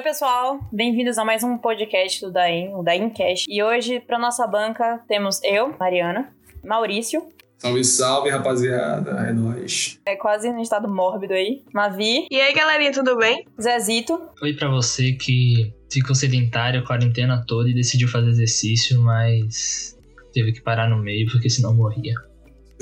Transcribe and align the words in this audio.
Oi, 0.00 0.04
pessoal, 0.04 0.66
bem-vindos 0.72 1.18
a 1.18 1.26
mais 1.26 1.44
um 1.44 1.58
podcast 1.58 2.22
do 2.22 2.32
Daim, 2.32 2.72
o 2.72 2.82
Daimcast. 2.82 3.44
E 3.46 3.62
hoje, 3.62 4.00
para 4.00 4.18
nossa 4.18 4.46
banca, 4.46 4.98
temos 5.06 5.42
eu, 5.44 5.76
Mariana, 5.78 6.32
Maurício. 6.64 7.28
Salve, 7.58 7.84
salve, 7.84 8.30
rapaziada. 8.30 9.10
É 9.28 9.30
nóis. 9.34 10.00
É 10.06 10.16
quase 10.16 10.50
no 10.50 10.62
estado 10.62 10.88
mórbido 10.88 11.34
aí. 11.34 11.62
Mavi. 11.74 12.26
E 12.30 12.40
aí, 12.40 12.54
galerinha, 12.54 12.92
tudo 12.92 13.14
bem? 13.18 13.46
Zezito. 13.60 14.18
Oi 14.40 14.54
para 14.54 14.70
você 14.70 15.12
que 15.12 15.70
ficou 15.92 16.14
sedentário 16.14 16.80
a 16.80 16.86
quarentena 16.86 17.44
toda 17.46 17.68
e 17.68 17.74
decidiu 17.74 18.08
fazer 18.08 18.30
exercício, 18.30 18.98
mas 19.02 19.98
teve 20.32 20.52
que 20.52 20.62
parar 20.62 20.88
no 20.88 20.96
meio 20.96 21.30
porque 21.30 21.50
senão 21.50 21.74
morria. 21.74 22.14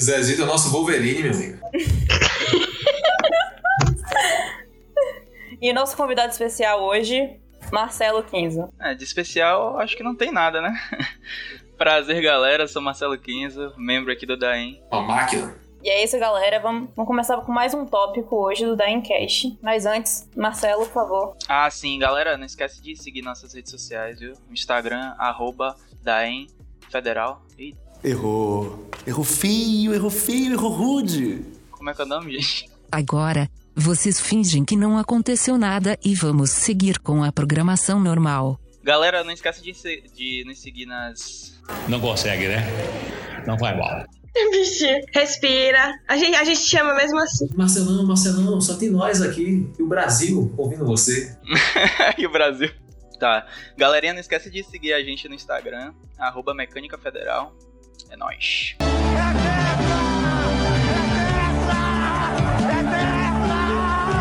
Zezito 0.01 0.43
é 0.43 0.45
o 0.45 0.47
nosso 0.47 0.71
Wolverine, 0.71 1.25
meu 1.25 1.33
amigo. 1.33 1.59
E 5.61 5.73
nosso 5.73 5.97
convidado 5.97 6.31
especial 6.31 6.83
hoje, 6.85 7.39
Marcelo 7.73 8.23
Quinza. 8.23 8.69
É, 8.81 8.95
de 8.95 9.03
especial 9.05 9.79
acho 9.79 9.97
que 9.97 10.03
não 10.03 10.15
tem 10.15 10.31
nada, 10.31 10.61
né? 10.61 10.73
Prazer, 11.77 12.23
galera. 12.23 12.67
Sou 12.67 12.81
Marcelo 12.83 13.19
Quinza, 13.19 13.73
membro 13.77 14.13
aqui 14.13 14.25
do 14.25 14.37
Daem. 14.37 14.81
Uma 14.91 15.03
máquina. 15.03 15.57
E 15.83 15.89
é 15.89 16.03
isso, 16.03 16.19
galera. 16.19 16.59
Vamos, 16.61 16.91
vamos 16.95 17.09
começar 17.09 17.37
com 17.39 17.53
mais 17.53 17.73
um 17.75 17.87
tópico 17.87 18.37
hoje 18.37 18.65
do 18.65 18.75
Daimcast. 18.77 19.59
Mas 19.63 19.87
antes, 19.87 20.29
Marcelo, 20.37 20.85
por 20.87 20.93
favor. 20.93 21.37
Ah, 21.49 21.71
sim, 21.71 21.99
galera, 21.99 22.37
não 22.37 22.47
esquece 22.47 22.83
de 22.83 22.97
seguir 22.97 23.23
nossas 23.23 23.55
redes 23.55 23.71
sociais, 23.71 24.19
viu? 24.19 24.35
Instagram, 24.51 25.15
arroba 25.19 25.77
Daem 26.03 26.49
Federal. 26.91 27.43
E 27.59 27.75
Errou. 28.03 28.89
Errou 29.07 29.25
feio, 29.25 29.93
errou 29.93 30.11
feio, 30.11 30.53
errou 30.53 30.71
rude. 30.71 31.45
como 31.71 31.91
é 31.91 31.95
que 31.95 32.01
é 32.01 32.05
o 32.05 32.09
nome, 32.09 32.33
gente? 32.39 32.71
Agora, 32.91 33.49
vocês 33.79 34.21
fingem 34.21 34.65
que 34.65 34.77
não 34.77 34.99
aconteceu 34.99 35.57
nada 35.57 35.97
e 36.05 36.15
vamos 36.15 36.51
seguir 36.51 36.99
com 36.99 37.23
a 37.23 37.31
programação 37.31 38.01
normal. 38.01 38.59
Galera, 38.83 39.23
não 39.23 39.33
esquece 39.33 39.63
de, 39.63 39.73
de 40.15 40.45
nos 40.45 40.61
seguir 40.61 40.87
nas. 40.87 41.61
Não 41.89 42.01
consegue, 42.01 42.49
né? 42.49 42.65
Não 43.47 43.57
vai 43.57 43.77
mal. 43.77 44.05
Vixe, 44.51 44.87
respira. 45.13 45.95
A 46.09 46.17
gente, 46.17 46.37
a 46.37 46.45
gente 46.45 46.61
chama 46.61 46.95
mesmo 46.95 47.19
assim. 47.21 47.49
Marcelão, 47.57 48.07
Marcelão, 48.07 48.61
só 48.61 48.77
tem 48.77 48.91
nós 48.91 49.23
aqui. 49.23 49.71
E 49.79 49.83
o 49.83 49.87
Brasil 49.87 50.53
ouvindo 50.57 50.85
você. 50.85 51.37
e 52.19 52.27
o 52.27 52.33
Brasil. 52.33 52.71
Tá. 53.19 53.47
Galerinha, 53.77 54.13
não 54.13 54.21
esquece 54.21 54.51
de 54.51 54.63
seguir 54.65 54.93
a 54.93 55.03
gente 55.03 55.29
no 55.29 55.35
Instagram, 55.35 55.93
arroba 56.19 56.55
Mecânica 56.55 56.97
Federal. 56.99 57.55
É 58.11 58.17
nóis. 58.17 58.77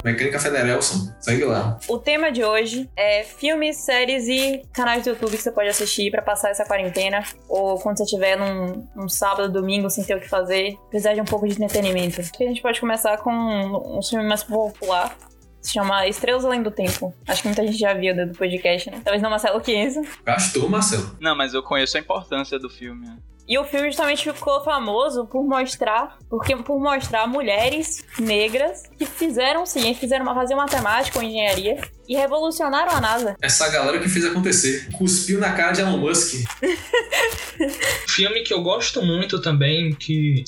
Mecânica 0.07 0.39
Federelson. 0.39 1.13
Segue 1.19 1.43
lá. 1.43 1.77
O 1.87 1.97
tema 1.97 2.31
de 2.31 2.43
hoje 2.43 2.89
é 2.95 3.23
filmes, 3.23 3.75
séries 3.77 4.27
e 4.27 4.61
canais 4.71 5.03
do 5.03 5.09
YouTube 5.09 5.35
que 5.35 5.43
você 5.43 5.51
pode 5.51 5.67
assistir 5.67 6.09
pra 6.09 6.21
passar 6.21 6.49
essa 6.49 6.63
quarentena. 6.63 7.23
Ou 7.49 7.77
quando 7.77 7.97
você 7.97 8.03
estiver 8.03 8.37
num, 8.37 8.87
num 8.95 9.09
sábado, 9.09 9.51
domingo, 9.51 9.89
sem 9.89 10.05
ter 10.05 10.15
o 10.15 10.19
que 10.21 10.29
fazer, 10.29 10.77
precisar 10.89 11.13
de 11.13 11.19
um 11.19 11.25
pouco 11.25 11.45
de 11.45 11.53
entretenimento. 11.53 12.21
Acho 12.21 12.31
que 12.31 12.43
a 12.43 12.47
gente 12.47 12.61
pode 12.61 12.79
começar 12.79 13.17
com 13.17 13.31
um 13.31 14.01
filme 14.01 14.25
mais 14.25 14.43
popular. 14.43 15.13
Se 15.61 15.73
chama 15.73 16.07
Estrelas 16.07 16.45
Além 16.45 16.63
do 16.63 16.71
Tempo. 16.71 17.13
Acho 17.27 17.41
que 17.41 17.49
muita 17.49 17.65
gente 17.65 17.77
já 17.77 17.93
viu 17.93 18.15
do 18.15 18.31
podcast, 18.37 18.89
né? 18.89 19.01
Talvez 19.03 19.21
não 19.21 19.29
Marcelo 19.29 19.59
15. 19.59 20.07
Gastou, 20.23 20.69
Marcelo. 20.69 21.17
Não, 21.19 21.35
mas 21.35 21.53
eu 21.53 21.61
conheço 21.61 21.97
a 21.97 21.99
importância 21.99 22.57
do 22.57 22.69
filme. 22.69 23.07
E 23.47 23.57
o 23.57 23.63
filme 23.63 23.87
justamente 23.87 24.31
ficou 24.33 24.61
famoso 24.61 25.25
por 25.25 25.41
mostrar, 25.47 26.17
porque 26.29 26.55
por 26.57 26.79
mostrar 26.79 27.27
mulheres 27.27 28.03
negras 28.19 28.83
que 28.97 29.05
fizeram 29.05 29.65
ciência, 29.65 29.95
fizeram 29.95 30.25
uma, 30.25 30.35
fazer 30.35 30.53
matemática 30.53 31.17
ou 31.17 31.23
engenharia 31.23 31.79
e 32.09 32.15
revolucionaram 32.15 32.91
a 32.91 32.99
NASA. 32.99 33.35
Essa 33.41 33.69
galera 33.69 33.99
que 33.99 34.09
fez 34.09 34.25
acontecer. 34.25 34.89
Cuspiu 34.97 35.39
na 35.39 35.53
cara 35.53 35.71
de 35.71 35.81
Elon 35.81 35.97
Musk. 35.97 36.43
Filme 38.09 38.41
que 38.41 38.53
eu 38.53 38.61
gosto 38.61 39.01
muito 39.01 39.41
também, 39.41 39.93
que 39.93 40.43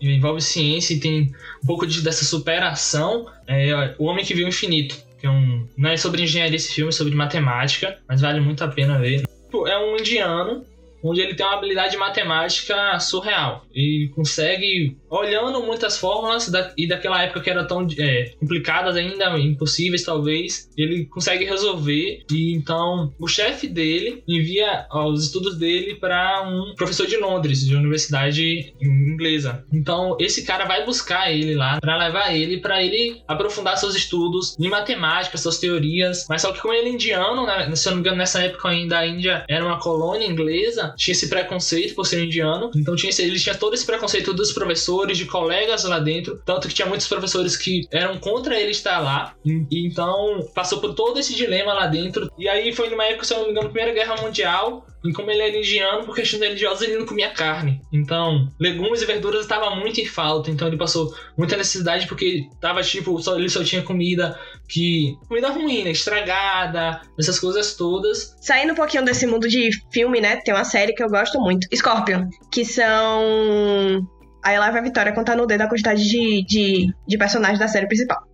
envolve 0.00 0.40
ciência 0.40 0.94
e 0.94 1.00
tem 1.00 1.32
um 1.62 1.66
pouco 1.66 1.86
de, 1.86 2.00
dessa 2.00 2.24
superação, 2.24 3.26
é 3.46 3.94
O 3.98 4.04
Homem 4.04 4.24
que 4.24 4.32
Viu 4.32 4.46
o 4.46 4.48
Infinito. 4.48 4.96
Que 5.18 5.26
é 5.26 5.30
um, 5.30 5.66
não 5.76 5.90
é 5.90 5.96
sobre 5.96 6.22
engenharia 6.22 6.56
esse 6.56 6.72
filme, 6.72 6.90
é 6.90 6.92
sobre 6.92 7.14
matemática, 7.14 7.98
mas 8.08 8.20
vale 8.20 8.40
muito 8.40 8.62
a 8.64 8.68
pena 8.68 8.98
ver. 8.98 9.22
Tipo, 9.22 9.66
É 9.66 9.76
um 9.78 9.96
indiano 9.98 10.64
onde 11.02 11.20
ele 11.20 11.34
tem 11.34 11.46
uma 11.46 11.56
habilidade 11.56 11.96
matemática 11.96 12.98
surreal. 12.98 13.64
E 13.74 14.10
consegue, 14.14 14.96
olhando 15.10 15.62
muitas 15.62 15.98
fórmulas 15.98 16.48
da, 16.48 16.72
e 16.76 16.86
daquela 16.86 17.22
época 17.22 17.40
que 17.40 17.50
eram 17.50 17.66
tão 17.66 17.86
é, 17.98 18.32
complicadas 18.38 18.96
ainda, 18.96 19.38
impossíveis 19.38 20.04
talvez, 20.04 20.68
ele 20.76 21.06
consegue 21.06 21.44
resolver. 21.44 22.24
E 22.30 22.54
então 22.54 23.12
o 23.18 23.26
chefe 23.26 23.66
dele 23.66 24.22
envia 24.26 24.86
os 24.92 25.24
estudos 25.24 25.56
dele 25.56 25.94
para 25.96 26.42
um 26.42 26.74
professor 26.74 27.06
de 27.06 27.16
Londres, 27.16 27.64
de 27.64 27.74
universidade 27.74 28.74
inglesa. 28.80 29.64
Então 29.72 30.16
esse 30.20 30.44
cara 30.44 30.64
vai 30.64 30.84
buscar 30.84 31.30
ele 31.32 31.54
lá 31.54 31.78
para 31.80 31.96
levar 31.96 32.34
ele 32.34 32.58
para 32.58 32.82
ele 32.82 33.22
aprofundar 33.26 33.76
seus 33.76 33.94
estudos 33.94 34.56
em 34.58 34.68
matemática, 34.68 35.38
suas 35.38 35.58
teorias. 35.58 36.26
Mas 36.28 36.42
só 36.42 36.52
que 36.52 36.60
como 36.60 36.74
ele 36.74 36.90
é 36.90 36.92
indiano, 36.92 37.46
né, 37.46 37.74
se 37.74 37.88
eu 37.88 37.90
não 37.90 37.96
me 37.96 38.00
engano, 38.00 38.18
nessa 38.18 38.42
época 38.42 38.68
ainda 38.68 38.98
a 38.98 39.06
Índia 39.06 39.44
era 39.48 39.64
uma 39.64 39.78
colônia 39.78 40.26
inglesa, 40.26 40.94
tinha 40.96 41.12
esse 41.12 41.28
preconceito 41.28 41.94
por 41.94 42.06
ser 42.06 42.24
indiano. 42.24 42.70
Então 42.74 42.94
tinha 42.96 43.10
esse, 43.10 43.22
ele 43.22 43.38
tinha 43.38 43.54
todo 43.54 43.74
esse 43.74 43.86
preconceito 43.86 44.32
dos 44.32 44.52
professores, 44.52 44.97
de 45.06 45.24
colegas 45.24 45.84
lá 45.84 45.98
dentro. 45.98 46.40
Tanto 46.44 46.68
que 46.68 46.74
tinha 46.74 46.86
muitos 46.86 47.08
professores 47.08 47.56
que 47.56 47.86
eram 47.90 48.18
contra 48.18 48.58
ele 48.58 48.70
estar 48.70 48.98
lá. 48.98 49.34
E, 49.44 49.66
e 49.70 49.86
então 49.86 50.40
passou 50.54 50.80
por 50.80 50.94
todo 50.94 51.18
esse 51.18 51.34
dilema 51.34 51.72
lá 51.72 51.86
dentro. 51.86 52.30
E 52.38 52.48
aí 52.48 52.72
foi 52.72 52.90
numa 52.90 53.04
época, 53.04 53.24
se 53.24 53.34
eu 53.34 53.38
não 53.38 53.46
me 53.46 53.52
engano, 53.52 53.70
Primeira 53.70 53.92
Guerra 53.92 54.22
Mundial. 54.22 54.86
E 55.04 55.12
como 55.12 55.30
ele 55.30 55.42
era 55.42 55.56
indiano, 55.56 56.04
por 56.04 56.14
questão 56.14 56.40
religiosa, 56.40 56.84
ele 56.84 56.98
não 56.98 57.06
comia 57.06 57.30
carne. 57.30 57.80
Então, 57.92 58.50
legumes 58.58 59.00
e 59.00 59.06
verduras 59.06 59.42
estavam 59.42 59.76
muito 59.76 60.00
em 60.00 60.06
falta. 60.06 60.50
Então, 60.50 60.66
ele 60.66 60.76
passou 60.76 61.14
muita 61.36 61.56
necessidade 61.56 62.06
porque 62.08 62.48
tava 62.60 62.82
tipo, 62.82 63.20
só, 63.22 63.36
ele 63.36 63.48
só 63.48 63.62
tinha 63.62 63.82
comida 63.82 64.38
que. 64.68 65.16
comida 65.28 65.50
ruim, 65.50 65.84
né? 65.84 65.90
Estragada, 65.90 67.00
essas 67.18 67.38
coisas 67.38 67.74
todas. 67.76 68.36
Saindo 68.40 68.72
um 68.72 68.76
pouquinho 68.76 69.04
desse 69.04 69.26
mundo 69.26 69.48
de 69.48 69.70
filme, 69.92 70.20
né? 70.20 70.36
Tem 70.44 70.52
uma 70.52 70.64
série 70.64 70.92
que 70.92 71.02
eu 71.02 71.08
gosto 71.08 71.40
muito. 71.40 71.68
Scorpion. 71.74 72.28
Que 72.52 72.64
são. 72.64 74.06
Aí 74.48 74.58
lá 74.58 74.70
vai 74.70 74.80
a 74.80 74.82
Vitória 74.82 75.12
contar 75.12 75.36
no 75.36 75.46
dedo 75.46 75.60
a 75.60 75.68
quantidade 75.68 76.02
de, 76.02 76.42
de, 76.42 76.94
de 77.06 77.18
personagens 77.18 77.58
da 77.58 77.68
série 77.68 77.86
principal. 77.86 78.26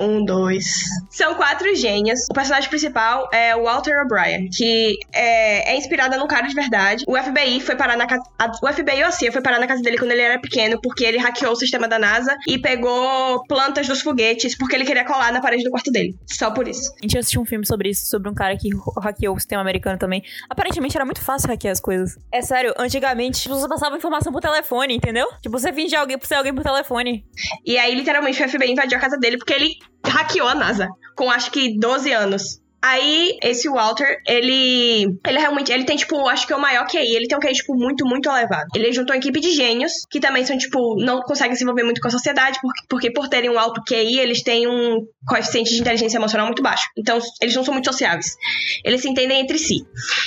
Um, 0.00 0.24
dois. 0.24 0.64
São 1.10 1.34
quatro 1.34 1.74
gênias. 1.74 2.26
O 2.30 2.34
personagem 2.34 2.68
principal 2.68 3.28
é 3.32 3.54
o 3.54 3.64
Walter 3.64 4.02
O'Brien, 4.02 4.48
que 4.48 4.96
é, 5.12 5.72
é 5.72 5.76
inspirada 5.76 6.16
num 6.16 6.26
cara 6.26 6.46
de 6.46 6.54
verdade. 6.54 7.04
O 7.06 7.16
FBI 7.16 7.60
foi 7.60 7.76
parar 7.76 7.96
na 7.96 8.06
casa. 8.06 8.22
O 8.62 8.72
FBI 8.72 9.02
ou 9.02 9.08
a 9.08 9.10
CIA 9.10 9.30
foi 9.30 9.42
parar 9.42 9.58
na 9.58 9.66
casa 9.66 9.82
dele 9.82 9.98
quando 9.98 10.12
ele 10.12 10.22
era 10.22 10.40
pequeno, 10.40 10.80
porque 10.80 11.04
ele 11.04 11.18
hackeou 11.18 11.52
o 11.52 11.56
sistema 11.56 11.86
da 11.86 11.98
NASA 11.98 12.36
e 12.48 12.58
pegou 12.58 13.44
plantas 13.46 13.86
dos 13.86 14.00
foguetes 14.00 14.56
porque 14.56 14.74
ele 14.74 14.84
queria 14.84 15.04
colar 15.04 15.32
na 15.32 15.40
parede 15.40 15.64
do 15.64 15.70
quarto 15.70 15.90
dele. 15.90 16.16
Só 16.26 16.50
por 16.50 16.66
isso. 16.66 16.92
A 16.98 17.02
gente 17.02 17.18
assistiu 17.18 17.42
um 17.42 17.44
filme 17.44 17.66
sobre 17.66 17.90
isso, 17.90 18.06
sobre 18.06 18.28
um 18.30 18.34
cara 18.34 18.56
que 18.56 18.70
hackeou 19.02 19.36
o 19.36 19.38
sistema 19.38 19.60
americano 19.60 19.98
também. 19.98 20.22
Aparentemente 20.48 20.96
era 20.96 21.04
muito 21.04 21.20
fácil 21.20 21.48
hackear 21.48 21.72
as 21.72 21.80
coisas. 21.80 22.18
É 22.32 22.40
sério, 22.40 22.72
antigamente 22.78 23.48
pessoas 23.48 23.68
passavam 23.68 23.98
informação 23.98 24.32
por 24.32 24.40
telefone, 24.40 24.94
entendeu? 24.94 25.28
Tipo, 25.42 25.58
você 25.58 25.72
fingia 25.72 26.00
alguém 26.00 26.18
por 26.18 26.26
ser 26.26 26.34
alguém 26.34 26.54
por 26.54 26.62
telefone. 26.62 27.24
E 27.64 27.78
aí, 27.78 27.94
literalmente, 27.94 28.42
o 28.42 28.48
FBI 28.48 28.72
invadiu 28.72 28.98
a 28.98 29.00
casa 29.00 29.18
dele 29.18 29.36
porque 29.38 29.52
ele 29.52 29.74
hackeou 30.04 30.48
a 30.48 30.54
NASA 30.54 30.88
com 31.14 31.30
acho 31.30 31.50
que 31.50 31.78
12 31.78 32.12
anos. 32.12 32.59
Aí, 32.82 33.36
esse 33.42 33.68
Walter, 33.68 34.20
ele. 34.26 35.18
Ele 35.26 35.38
realmente. 35.38 35.70
Ele 35.72 35.84
tem, 35.84 35.96
tipo, 35.96 36.26
acho 36.28 36.46
que 36.46 36.52
é 36.52 36.56
o 36.56 36.60
maior 36.60 36.86
QI. 36.86 37.14
Ele 37.14 37.26
tem 37.26 37.36
um 37.36 37.40
QI, 37.40 37.52
tipo, 37.52 37.74
muito, 37.74 38.06
muito 38.06 38.28
elevado. 38.28 38.66
Ele 38.74 38.92
juntou 38.92 39.14
uma 39.14 39.18
equipe 39.18 39.38
de 39.40 39.50
gênios, 39.52 40.06
que 40.10 40.18
também 40.20 40.44
são, 40.44 40.56
tipo, 40.56 40.96
não 41.02 41.20
conseguem 41.20 41.54
se 41.54 41.62
envolver 41.62 41.82
muito 41.82 42.00
com 42.00 42.08
a 42.08 42.10
sociedade, 42.10 42.58
porque, 42.62 42.82
porque 42.88 43.10
por 43.12 43.28
terem 43.28 43.50
um 43.50 43.58
alto 43.58 43.82
QI, 43.82 44.18
eles 44.18 44.42
têm 44.42 44.66
um 44.66 45.06
coeficiente 45.26 45.70
de 45.74 45.80
inteligência 45.80 46.16
emocional 46.16 46.46
muito 46.46 46.62
baixo. 46.62 46.86
Então, 46.96 47.18
eles 47.40 47.54
não 47.54 47.64
são 47.64 47.74
muito 47.74 47.90
sociáveis. 47.90 48.36
Eles 48.84 49.02
se 49.02 49.08
entendem 49.08 49.40
entre 49.40 49.58
si. 49.58 49.84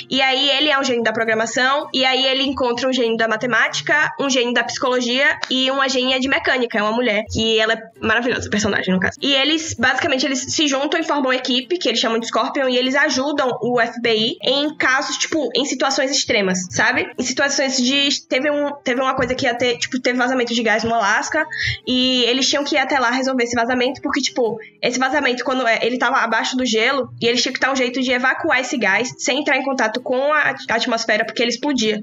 E 0.08 0.22
aí, 0.22 0.50
ele 0.50 0.68
é 0.70 0.78
um 0.78 0.84
gênio 0.84 1.02
da 1.02 1.12
programação, 1.12 1.88
e 1.92 2.04
aí 2.04 2.24
ele 2.26 2.44
encontra 2.44 2.88
um 2.88 2.92
gênio 2.92 3.16
da 3.16 3.26
matemática, 3.26 4.10
um 4.20 4.30
gênio 4.30 4.52
da 4.52 4.62
psicologia 4.62 5.38
e 5.50 5.70
uma 5.70 5.88
gênia 5.88 6.20
de 6.20 6.28
mecânica, 6.28 6.78
é 6.78 6.82
uma 6.82 6.92
mulher, 6.92 7.24
que 7.32 7.58
ela 7.58 7.74
é 7.74 7.78
maravilhosa, 8.00 8.48
personagem, 8.48 8.94
no 8.94 9.00
caso. 9.00 9.18
E 9.20 9.34
eles, 9.34 9.74
basicamente, 9.74 10.24
eles 10.24 10.54
se 10.54 10.68
juntam 10.68 11.00
e 11.00 11.02
formam 11.02 11.30
uma 11.30 11.36
equipe, 11.36 11.78
que 11.78 11.88
eles 11.88 12.00
chamam 12.00 12.18
de 12.18 12.26
Scorpion, 12.44 12.68
e 12.68 12.76
eles 12.76 12.94
ajudam 12.94 13.58
o 13.62 13.80
FBI 13.80 14.36
em 14.42 14.74
casos, 14.76 15.16
tipo, 15.16 15.50
em 15.54 15.64
situações 15.64 16.10
extremas, 16.10 16.66
sabe? 16.70 17.10
Em 17.18 17.22
situações 17.22 17.76
de. 17.76 18.22
Teve, 18.28 18.50
um, 18.50 18.72
teve 18.82 19.00
uma 19.00 19.14
coisa 19.14 19.34
que 19.34 19.46
ia 19.46 19.54
ter, 19.54 19.78
tipo, 19.78 20.00
teve 20.00 20.18
vazamento 20.18 20.54
de 20.54 20.62
gás 20.62 20.84
no 20.84 20.94
Alasca, 20.94 21.46
e 21.86 22.24
eles 22.24 22.48
tinham 22.48 22.64
que 22.64 22.76
ir 22.76 22.78
até 22.78 22.98
lá 22.98 23.10
resolver 23.10 23.44
esse 23.44 23.54
vazamento, 23.54 24.00
porque, 24.02 24.20
tipo, 24.20 24.58
esse 24.82 24.98
vazamento, 24.98 25.44
quando 25.44 25.66
é, 25.66 25.84
ele 25.84 25.98
tava 25.98 26.18
abaixo 26.18 26.56
do 26.56 26.64
gelo, 26.64 27.10
e 27.20 27.26
eles 27.26 27.42
tinham 27.42 27.54
que 27.54 27.60
dar 27.60 27.72
um 27.72 27.76
jeito 27.76 28.00
de 28.00 28.12
evacuar 28.12 28.60
esse 28.60 28.76
gás 28.76 29.12
sem 29.18 29.40
entrar 29.40 29.56
em 29.56 29.64
contato 29.64 30.00
com 30.00 30.32
a 30.32 30.54
atmosfera, 30.70 31.24
porque 31.24 31.42
ele 31.42 31.50
explodia. 31.50 32.02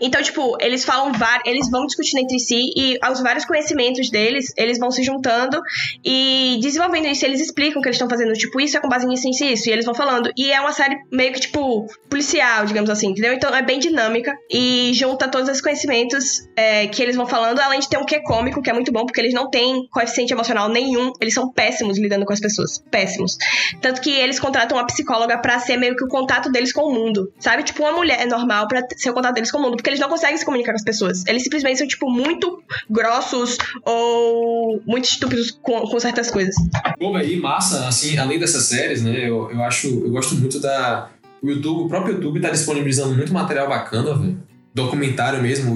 Então, 0.00 0.22
tipo, 0.22 0.56
eles 0.60 0.84
falam 0.84 1.12
eles 1.44 1.70
vão 1.70 1.86
discutindo 1.86 2.20
entre 2.20 2.38
si 2.38 2.72
e 2.76 2.98
aos 3.02 3.20
vários 3.20 3.44
conhecimentos 3.44 4.10
deles, 4.10 4.52
eles 4.56 4.78
vão 4.78 4.90
se 4.90 5.02
juntando 5.02 5.60
e 6.04 6.58
desenvolvendo 6.60 7.06
isso. 7.06 7.24
Eles 7.24 7.40
explicam 7.40 7.80
o 7.80 7.82
que 7.82 7.88
eles 7.88 7.96
estão 7.96 8.08
fazendo, 8.08 8.32
tipo, 8.32 8.60
isso 8.60 8.76
é 8.76 8.80
com 8.80 8.88
base 8.88 9.06
nisso, 9.06 9.26
e 9.26 9.52
isso. 9.52 9.68
E 9.68 9.72
eles 9.72 9.84
vão 9.84 9.94
falando. 9.94 10.30
E 10.36 10.52
é 10.52 10.60
uma 10.60 10.72
série 10.72 10.96
meio 11.10 11.32
que, 11.32 11.40
tipo, 11.40 11.86
policial, 12.08 12.64
digamos 12.64 12.90
assim, 12.90 13.08
entendeu? 13.08 13.32
Então 13.32 13.54
é 13.54 13.62
bem 13.62 13.78
dinâmica 13.78 14.34
e 14.50 14.92
junta 14.94 15.28
todos 15.28 15.48
os 15.48 15.60
conhecimentos 15.60 16.48
é, 16.56 16.86
que 16.86 17.02
eles 17.02 17.16
vão 17.16 17.26
falando, 17.26 17.58
além 17.60 17.80
de 17.80 17.88
ter 17.88 17.98
um 17.98 18.04
quê 18.04 18.20
cômico, 18.20 18.62
que 18.62 18.70
é 18.70 18.72
muito 18.72 18.92
bom, 18.92 19.04
porque 19.04 19.20
eles 19.20 19.34
não 19.34 19.50
têm 19.50 19.86
coeficiente 19.90 20.32
emocional 20.32 20.68
nenhum. 20.68 21.12
Eles 21.20 21.34
são 21.34 21.50
péssimos 21.52 21.98
lidando 21.98 22.24
com 22.24 22.32
as 22.32 22.40
pessoas. 22.40 22.78
Péssimos. 22.90 23.36
Tanto 23.80 24.00
que 24.00 24.10
eles 24.10 24.38
contratam 24.38 24.76
uma 24.76 24.86
psicóloga 24.86 25.38
pra 25.38 25.58
ser 25.58 25.76
meio 25.76 25.96
que 25.96 26.04
o 26.04 26.08
contato 26.08 26.50
deles 26.50 26.72
com 26.72 26.82
o 26.82 26.92
mundo. 26.92 27.32
Sabe? 27.38 27.62
Tipo, 27.62 27.82
uma 27.82 27.92
mulher 27.92 28.26
normal 28.26 28.66
pra 28.68 28.82
ser 28.96 29.10
o 29.10 29.14
contato 29.14 29.34
deles 29.34 29.50
com 29.50 29.58
o 29.58 29.62
mundo. 29.62 29.69
Porque 29.76 29.90
eles 29.90 30.00
não 30.00 30.08
conseguem 30.08 30.36
se 30.36 30.44
comunicar 30.44 30.72
com 30.72 30.76
as 30.76 30.84
pessoas. 30.84 31.24
Eles 31.26 31.42
simplesmente 31.42 31.78
são, 31.78 31.86
tipo, 31.86 32.10
muito 32.10 32.62
grossos 32.88 33.56
ou 33.84 34.82
muito 34.86 35.04
estúpidos 35.04 35.50
com, 35.50 35.80
com 35.80 36.00
certas 36.00 36.30
coisas. 36.30 36.54
Pô, 36.98 37.14
aí, 37.16 37.36
massa, 37.36 37.88
assim, 37.88 38.18
além 38.18 38.38
dessas 38.38 38.64
séries, 38.64 39.02
né, 39.02 39.28
eu, 39.28 39.50
eu 39.50 39.62
acho, 39.62 39.88
eu 39.88 40.10
gosto 40.10 40.34
muito 40.34 40.60
da... 40.60 41.10
O 41.42 41.48
YouTube, 41.48 41.84
o 41.84 41.88
próprio 41.88 42.14
YouTube 42.14 42.40
tá 42.40 42.50
disponibilizando 42.50 43.14
muito 43.14 43.32
material 43.32 43.68
bacana, 43.68 44.14
velho. 44.14 44.42
Documentário 44.74 45.42
mesmo. 45.42 45.74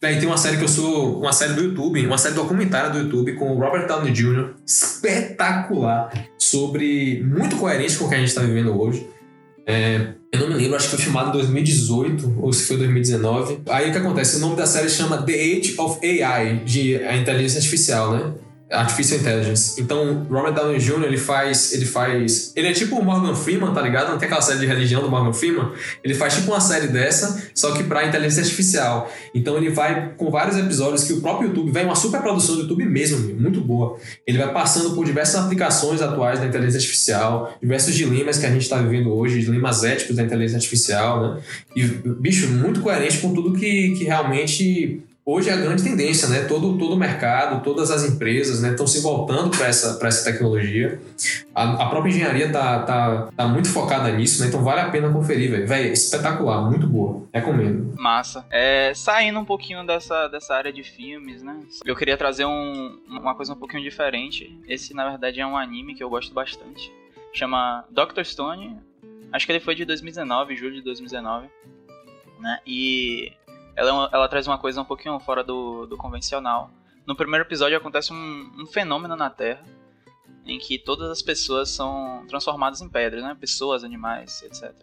Véi, 0.00 0.18
tem 0.18 0.28
uma 0.28 0.36
série 0.36 0.58
que 0.58 0.64
eu 0.64 0.68
sou. 0.68 1.18
Uma 1.18 1.32
série 1.32 1.54
do 1.54 1.62
YouTube, 1.62 2.06
uma 2.06 2.18
série 2.18 2.34
documentária 2.34 2.90
do 2.90 2.98
YouTube 2.98 3.32
com 3.34 3.50
o 3.50 3.58
Robert 3.58 3.88
Downey 3.88 4.12
Jr. 4.12 4.54
Espetacular. 4.64 6.12
Sobre. 6.38 7.22
Muito 7.24 7.56
coerente 7.56 7.96
com 7.96 8.04
o 8.04 8.08
que 8.08 8.14
a 8.14 8.18
gente 8.18 8.32
tá 8.32 8.42
vivendo 8.42 8.80
hoje. 8.80 9.08
É, 9.66 10.12
eu 10.30 10.40
não 10.40 10.48
me 10.48 10.54
lembro, 10.54 10.76
acho 10.76 10.90
que 10.90 10.96
foi 10.96 11.04
filmado 11.04 11.30
em 11.30 11.32
2018 11.32 12.36
ou 12.40 12.52
se 12.52 12.64
foi 12.64 12.76
2019. 12.76 13.60
Aí 13.68 13.88
o 13.88 13.92
que 13.92 13.98
acontece? 13.98 14.36
O 14.36 14.40
nome 14.40 14.56
da 14.56 14.66
série 14.66 14.88
chama 14.88 15.22
The 15.22 15.32
Age 15.32 15.74
of 15.78 16.06
AI, 16.06 16.64
de 16.64 16.96
a 16.96 17.16
inteligência 17.16 17.58
artificial, 17.58 18.12
né? 18.12 18.34
Artificial 18.70 19.20
Intelligence. 19.20 19.80
Então, 19.80 20.26
Robert 20.30 20.52
Downey 20.52 20.78
Jr., 20.78 21.04
ele 21.04 21.16
faz, 21.16 21.72
ele 21.72 21.86
faz... 21.86 22.52
Ele 22.54 22.68
é 22.68 22.72
tipo 22.72 22.96
o 22.96 23.04
Morgan 23.04 23.34
Freeman, 23.34 23.72
tá 23.72 23.80
ligado? 23.80 24.10
Não 24.10 24.18
tem 24.18 24.26
aquela 24.26 24.42
série 24.42 24.58
de 24.58 24.66
religião 24.66 25.00
do 25.02 25.10
Morgan 25.10 25.32
Freeman? 25.32 25.72
Ele 26.04 26.14
faz 26.14 26.34
tipo 26.34 26.50
uma 26.50 26.60
série 26.60 26.88
dessa, 26.88 27.50
só 27.54 27.72
que 27.72 27.82
pra 27.84 28.06
inteligência 28.06 28.42
artificial. 28.42 29.10
Então, 29.34 29.56
ele 29.56 29.70
vai 29.70 30.12
com 30.16 30.30
vários 30.30 30.56
episódios 30.56 31.04
que 31.04 31.12
o 31.12 31.20
próprio 31.20 31.48
YouTube... 31.48 31.72
Vai 31.72 31.84
uma 31.84 31.94
super 31.94 32.20
produção 32.20 32.56
do 32.56 32.62
YouTube 32.62 32.84
mesmo, 32.84 33.34
muito 33.34 33.60
boa. 33.60 33.98
Ele 34.26 34.38
vai 34.38 34.52
passando 34.52 34.94
por 34.94 35.04
diversas 35.04 35.44
aplicações 35.44 36.02
atuais 36.02 36.38
da 36.38 36.46
inteligência 36.46 36.78
artificial, 36.78 37.56
diversos 37.60 37.94
dilemas 37.94 38.38
que 38.38 38.46
a 38.46 38.50
gente 38.50 38.68
tá 38.68 38.76
vivendo 38.76 39.12
hoje, 39.12 39.40
dilemas 39.40 39.84
éticos 39.84 40.16
da 40.16 40.22
inteligência 40.22 40.56
artificial, 40.56 41.22
né? 41.22 41.40
E, 41.74 41.82
bicho, 41.84 42.48
muito 42.48 42.80
coerente 42.80 43.18
com 43.18 43.32
tudo 43.32 43.58
que, 43.58 43.94
que 43.96 44.04
realmente 44.04 45.02
hoje 45.28 45.50
é 45.50 45.52
a 45.52 45.56
grande 45.56 45.84
tendência, 45.84 46.26
né? 46.28 46.46
Todo, 46.46 46.78
todo 46.78 46.94
o 46.94 46.96
mercado, 46.96 47.62
todas 47.62 47.90
as 47.90 48.02
empresas 48.02 48.62
né, 48.62 48.70
estão 48.70 48.86
se 48.86 49.02
voltando 49.02 49.54
para 49.54 49.66
essa, 49.66 49.98
essa 50.02 50.32
tecnologia. 50.32 50.98
A, 51.54 51.84
a 51.84 51.90
própria 51.90 52.10
engenharia 52.10 52.50
tá, 52.50 52.82
tá, 52.84 53.28
tá 53.36 53.46
muito 53.46 53.68
focada 53.68 54.10
nisso, 54.10 54.40
né? 54.40 54.48
Então 54.48 54.64
vale 54.64 54.80
a 54.80 54.88
pena 54.88 55.12
conferir, 55.12 55.50
velho. 55.50 55.68
Velho, 55.68 55.92
espetacular, 55.92 56.62
muito 56.62 56.86
boa. 56.86 57.26
Recomendo. 57.32 57.94
Massa. 57.98 58.46
É, 58.50 58.92
saindo 58.94 59.38
um 59.38 59.44
pouquinho 59.44 59.86
dessa, 59.86 60.28
dessa 60.28 60.54
área 60.54 60.72
de 60.72 60.82
filmes, 60.82 61.42
né? 61.42 61.60
Eu 61.84 61.94
queria 61.94 62.16
trazer 62.16 62.46
um, 62.46 62.98
uma 63.06 63.34
coisa 63.34 63.52
um 63.52 63.56
pouquinho 63.56 63.82
diferente. 63.82 64.58
Esse, 64.66 64.94
na 64.94 65.10
verdade, 65.10 65.40
é 65.40 65.46
um 65.46 65.58
anime 65.58 65.94
que 65.94 66.02
eu 66.02 66.08
gosto 66.08 66.32
bastante. 66.32 66.90
Chama 67.34 67.84
Doctor 67.90 68.24
Stone. 68.24 68.78
Acho 69.30 69.44
que 69.44 69.52
ele 69.52 69.60
foi 69.60 69.74
de 69.74 69.84
2019, 69.84 70.56
julho 70.56 70.76
de 70.76 70.82
2019. 70.82 71.48
Né? 72.40 72.60
E 72.66 73.32
ela, 73.78 74.10
ela 74.12 74.28
traz 74.28 74.46
uma 74.46 74.58
coisa 74.58 74.80
um 74.80 74.84
pouquinho 74.84 75.18
fora 75.20 75.44
do, 75.44 75.86
do 75.86 75.96
convencional. 75.96 76.70
No 77.06 77.14
primeiro 77.14 77.44
episódio 77.44 77.76
acontece 77.76 78.12
um, 78.12 78.52
um, 78.58 78.66
fenômeno 78.66 79.16
na 79.16 79.30
Terra 79.30 79.64
em 80.44 80.58
que 80.58 80.78
todas 80.78 81.10
as 81.10 81.22
pessoas 81.22 81.70
são 81.70 82.24
transformadas 82.26 82.80
em 82.80 82.88
pedras, 82.88 83.22
né? 83.22 83.36
Pessoas, 83.38 83.84
animais, 83.84 84.42
etc. 84.42 84.74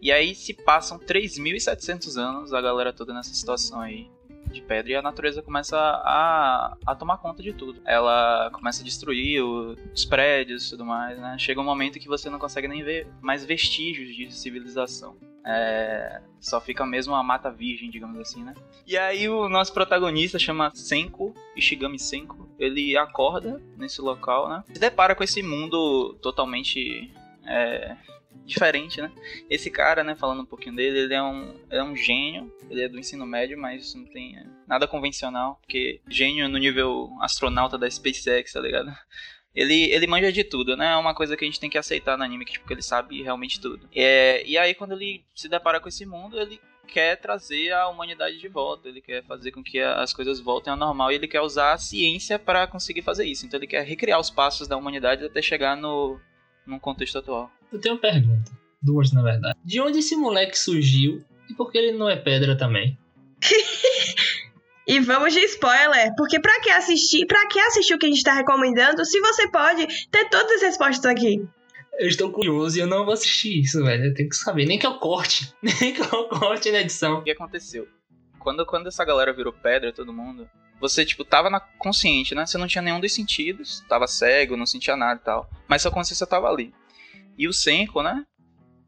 E 0.00 0.12
aí 0.12 0.34
se 0.34 0.54
passam 0.54 0.98
3.700 0.98 2.16
anos 2.16 2.54
a 2.54 2.60
galera 2.60 2.92
toda 2.92 3.12
nessa 3.12 3.34
situação 3.34 3.80
aí 3.80 4.08
de 4.52 4.60
pedra 4.60 4.92
e 4.92 4.94
a 4.94 5.02
natureza 5.02 5.42
começa 5.42 5.78
a, 5.78 6.76
a 6.86 6.94
tomar 6.94 7.16
conta 7.18 7.42
de 7.42 7.52
tudo. 7.52 7.80
Ela 7.84 8.50
começa 8.52 8.82
a 8.82 8.84
destruir 8.84 9.42
o, 9.42 9.74
os 9.92 10.04
prédios 10.04 10.66
e 10.66 10.70
tudo 10.70 10.84
mais, 10.84 11.18
né? 11.18 11.36
Chega 11.38 11.60
um 11.60 11.64
momento 11.64 11.98
que 11.98 12.08
você 12.08 12.30
não 12.30 12.38
consegue 12.38 12.68
nem 12.68 12.84
ver 12.84 13.08
mais 13.20 13.44
vestígios 13.44 14.14
de 14.14 14.30
civilização. 14.30 15.16
É, 15.44 16.20
só 16.40 16.60
fica 16.60 16.86
mesmo 16.86 17.14
a 17.14 17.22
mata 17.22 17.50
virgem, 17.50 17.90
digamos 17.90 18.18
assim, 18.20 18.44
né? 18.44 18.54
E 18.86 18.96
aí 18.96 19.28
o 19.28 19.48
nosso 19.48 19.72
protagonista 19.72 20.38
chama 20.38 20.72
Senko, 20.74 21.34
Ishigami 21.56 21.98
Senko. 21.98 22.48
Ele 22.58 22.96
acorda 22.96 23.60
nesse 23.76 24.00
local, 24.00 24.48
né? 24.48 24.64
Se 24.72 24.80
depara 24.80 25.14
com 25.14 25.24
esse 25.24 25.42
mundo 25.42 26.14
totalmente 26.22 27.12
é, 27.44 27.96
diferente, 28.44 29.00
né? 29.00 29.10
Esse 29.48 29.70
cara, 29.70 30.04
né, 30.04 30.14
falando 30.14 30.42
um 30.42 30.46
pouquinho 30.46 30.76
dele, 30.76 31.00
ele 31.00 31.14
é 31.14 31.22
um, 31.22 31.54
ele 31.70 31.80
é 31.80 31.84
um 31.84 31.96
gênio, 31.96 32.52
ele 32.70 32.82
é 32.82 32.88
do 32.88 32.98
ensino 32.98 33.26
médio, 33.26 33.58
mas 33.58 33.86
isso 33.86 33.98
não 33.98 34.06
tem 34.06 34.36
nada 34.66 34.86
convencional, 34.86 35.58
porque 35.60 36.00
gênio 36.08 36.48
no 36.48 36.58
nível 36.58 37.10
astronauta 37.20 37.78
da 37.78 37.90
SpaceX, 37.90 38.52
tá 38.52 38.60
ligado? 38.60 38.92
Ele, 39.54 39.92
ele 39.92 40.06
manja 40.06 40.32
de 40.32 40.44
tudo, 40.44 40.76
né? 40.76 40.92
É 40.92 40.96
uma 40.96 41.14
coisa 41.14 41.36
que 41.36 41.44
a 41.44 41.46
gente 41.46 41.60
tem 41.60 41.68
que 41.68 41.76
aceitar 41.76 42.16
no 42.16 42.24
anime, 42.24 42.44
que 42.44 42.52
tipo, 42.52 42.72
ele 42.72 42.82
sabe 42.82 43.22
realmente 43.22 43.60
tudo. 43.60 43.88
É, 43.94 44.42
e 44.46 44.56
aí, 44.56 44.74
quando 44.74 44.92
ele 44.92 45.22
se 45.34 45.48
depara 45.48 45.78
com 45.78 45.88
esse 45.88 46.06
mundo, 46.06 46.40
ele 46.40 46.58
quer 46.88 47.16
trazer 47.16 47.72
a 47.72 47.88
humanidade 47.88 48.38
de 48.38 48.48
volta, 48.48 48.88
ele 48.88 49.00
quer 49.00 49.24
fazer 49.24 49.50
com 49.50 49.62
que 49.62 49.80
as 49.80 50.12
coisas 50.12 50.40
voltem 50.40 50.70
ao 50.70 50.78
normal 50.78 51.10
e 51.10 51.14
ele 51.14 51.28
quer 51.28 51.40
usar 51.40 51.72
a 51.72 51.78
ciência 51.78 52.38
para 52.38 52.66
conseguir 52.66 53.02
fazer 53.02 53.24
isso. 53.24 53.46
Então 53.46 53.58
ele 53.58 53.66
quer 53.66 53.84
recriar 53.84 54.20
os 54.20 54.30
passos 54.30 54.68
da 54.68 54.76
humanidade 54.76 55.24
até 55.24 55.40
chegar 55.40 55.76
no, 55.76 56.18
num 56.66 56.78
contexto 56.78 57.18
atual. 57.18 57.50
Eu 57.72 57.80
tenho 57.80 57.94
uma 57.94 58.00
pergunta, 58.00 58.52
duas 58.80 59.12
na 59.12 59.22
verdade. 59.22 59.58
De 59.64 59.80
onde 59.80 59.98
esse 59.98 60.16
moleque 60.16 60.58
surgiu 60.58 61.24
e 61.48 61.54
por 61.54 61.70
que 61.70 61.78
ele 61.78 61.92
não 61.92 62.08
é 62.08 62.16
pedra 62.16 62.56
também? 62.56 62.98
E 64.86 64.98
vamos 65.00 65.32
de 65.32 65.40
spoiler, 65.40 66.12
porque 66.16 66.40
pra 66.40 66.60
que 66.60 66.70
assistir, 66.70 67.26
para 67.26 67.46
que 67.46 67.58
assistir 67.60 67.94
o 67.94 67.98
que 67.98 68.06
a 68.06 68.08
gente 68.08 68.22
tá 68.22 68.34
recomendando, 68.34 69.04
se 69.04 69.20
você 69.20 69.48
pode 69.48 69.86
ter 70.10 70.28
todas 70.28 70.56
as 70.56 70.62
respostas 70.62 71.06
aqui? 71.06 71.46
Eu 71.98 72.08
estou 72.08 72.30
curioso 72.32 72.78
e 72.78 72.80
eu 72.80 72.86
não 72.86 73.04
vou 73.04 73.14
assistir 73.14 73.60
isso, 73.60 73.82
velho. 73.84 74.06
Eu 74.06 74.14
tenho 74.14 74.28
que 74.28 74.36
saber, 74.36 74.66
nem 74.66 74.78
que 74.78 74.86
eu 74.86 74.98
corte, 74.98 75.54
nem 75.62 75.92
que 75.92 76.00
eu 76.00 76.28
corte 76.28 76.72
na 76.72 76.80
edição. 76.80 77.18
O 77.18 77.22
que 77.22 77.30
aconteceu? 77.30 77.86
Quando, 78.38 78.66
quando 78.66 78.88
essa 78.88 79.04
galera 79.04 79.32
virou 79.32 79.52
pedra, 79.52 79.92
todo 79.92 80.12
mundo, 80.12 80.48
você, 80.80 81.04
tipo, 81.04 81.24
tava 81.24 81.48
na 81.48 81.60
consciente, 81.60 82.34
né? 82.34 82.44
Você 82.44 82.58
não 82.58 82.66
tinha 82.66 82.82
nenhum 82.82 82.98
dos 82.98 83.14
sentidos, 83.14 83.84
tava 83.88 84.08
cego, 84.08 84.56
não 84.56 84.66
sentia 84.66 84.96
nada 84.96 85.20
e 85.20 85.24
tal. 85.24 85.48
Mas 85.68 85.82
sua 85.82 85.92
consciência 85.92 86.26
tava 86.26 86.48
ali. 86.48 86.74
E 87.38 87.46
o 87.46 87.52
Senko, 87.52 88.02
né? 88.02 88.24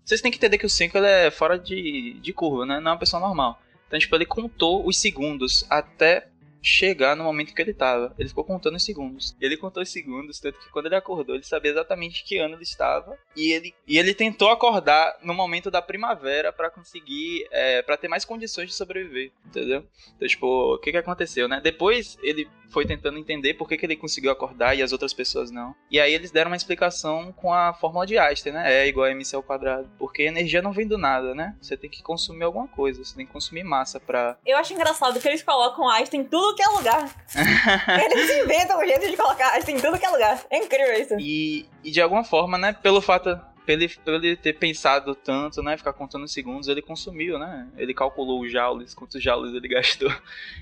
Vocês 0.04 0.21
têm 0.21 0.30
que 0.30 0.38
entender 0.38 0.59
que 0.59 0.66
o 0.66 0.71
Senko 0.71 0.99
ele 0.99 1.07
é 1.07 1.30
fora 1.30 1.57
de, 1.57 2.19
de 2.21 2.33
curva, 2.33 2.66
né? 2.66 2.80
Não 2.80 2.90
é 2.90 2.95
uma 2.95 2.99
pessoa 2.99 3.21
normal. 3.21 3.61
Então, 3.95 4.01
tipo, 4.01 4.17
ele 4.17 4.27
contou 4.27 4.85
os 4.85 4.99
segundos 4.99 5.65
até 5.71 6.27
chegar 6.61 7.15
no 7.15 7.23
momento 7.23 7.55
que 7.55 7.63
ele 7.63 7.73
tava. 7.73 8.13
Ele 8.19 8.29
ficou 8.29 8.43
contando 8.43 8.75
os 8.75 8.85
segundos. 8.85 9.37
Ele 9.41 9.57
contou 9.57 9.83
os 9.83 9.89
segundos, 9.89 10.41
tanto 10.41 10.59
que 10.59 10.69
quando 10.71 10.87
ele 10.87 10.97
acordou, 10.97 11.37
ele 11.37 11.45
sabia 11.45 11.71
exatamente 11.71 12.25
que 12.25 12.39
ano 12.39 12.57
ele 12.57 12.65
estava. 12.65 13.17
E 13.37 13.53
ele, 13.53 13.73
e 13.87 13.97
ele 13.97 14.13
tentou 14.13 14.49
acordar 14.49 15.17
no 15.23 15.33
momento 15.33 15.71
da 15.71 15.81
primavera 15.81 16.53
para 16.53 16.71
conseguir. 16.71 17.47
É, 17.53 17.83
para 17.83 17.97
ter 17.97 18.09
mais 18.09 18.25
condições 18.25 18.69
de 18.71 18.75
sobreviver, 18.75 19.31
entendeu? 19.47 19.87
Então, 20.17 20.27
tipo, 20.27 20.75
o 20.75 20.79
que 20.79 20.91
que 20.91 20.97
aconteceu, 20.97 21.47
né? 21.47 21.61
Depois 21.63 22.19
ele 22.21 22.49
foi 22.75 22.85
tentando 22.85 23.16
entender 23.16 23.54
por 23.54 23.69
que, 23.69 23.78
que 23.78 23.87
ele 23.87 23.95
conseguiu 23.95 24.33
acordar 24.33 24.75
e 24.75 24.83
as 24.83 24.90
outras 24.90 25.12
pessoas 25.12 25.52
não. 25.52 25.76
E 25.88 26.00
aí 26.00 26.12
eles 26.12 26.33
deram 26.33 26.50
uma 26.50 26.57
explicação 26.57 27.31
com 27.33 27.54
a 27.54 27.73
fórmula 27.73 28.04
de 28.04 28.19
Einstein, 28.19 28.52
né? 28.52 28.81
É 28.81 28.88
igual 28.88 29.07
a 29.07 29.11
mc 29.12 29.35
ao 29.37 29.45
quadrado. 29.45 29.88
Porque 29.97 30.25
energia 30.25 30.61
não 30.61 30.73
vem 30.73 30.85
do 30.85 30.99
nada, 30.99 31.37
né? 31.37 31.54
Você 31.62 31.76
tem 31.76 31.88
que 31.88 32.02
consumir 32.02 32.43
alguma 32.43 32.66
coisa, 32.66 33.04
você 33.04 33.14
tem 33.14 33.25
que 33.25 33.33
consumir 33.33 33.62
massa 33.62 34.00
pra. 34.00 34.37
Eu 34.45 34.59
acho 34.59 34.75
engraçado 34.75 35.21
que 35.21 35.28
eles 35.28 35.43
colocam 35.43 35.88
Einstein 35.88 36.23
em 36.23 36.25
tudo 36.25 36.57
que 36.57 36.62
é 36.64 36.69
lugar. 36.69 37.14
eles 38.12 38.43
inventam 38.43 38.81
um 38.81 38.85
jeito 38.85 39.09
de 39.09 39.16
colocar 39.16 39.52
Einstein 39.52 39.76
em 39.76 39.81
tudo 39.81 39.97
que 39.97 40.07
é 40.07 40.11
lugar. 40.11 40.45
É 40.50 40.59
incrível 40.59 41.00
isso. 41.00 41.14
E, 41.21 41.69
e 41.85 41.93
de 41.93 42.00
alguma 42.00 42.25
forma, 42.25 42.59
né? 42.59 42.73
Pelo 42.73 43.00
fato 43.00 43.40
ele, 43.73 43.88
pra 43.88 44.14
ele 44.16 44.37
ter 44.37 44.52
pensado 44.52 45.14
tanto, 45.14 45.62
né? 45.62 45.76
Ficar 45.76 45.94
contando 45.94 46.28
segundos, 46.28 46.68
ele 46.68 46.83
consumiu, 46.83 47.38
né? 47.38 47.66
Ele 47.76 47.94
calculou 47.94 48.42
os 48.42 48.52
joules, 48.52 48.94
quantos 48.94 49.23
joules 49.23 49.54
ele 49.54 49.68
gastou. 49.68 50.12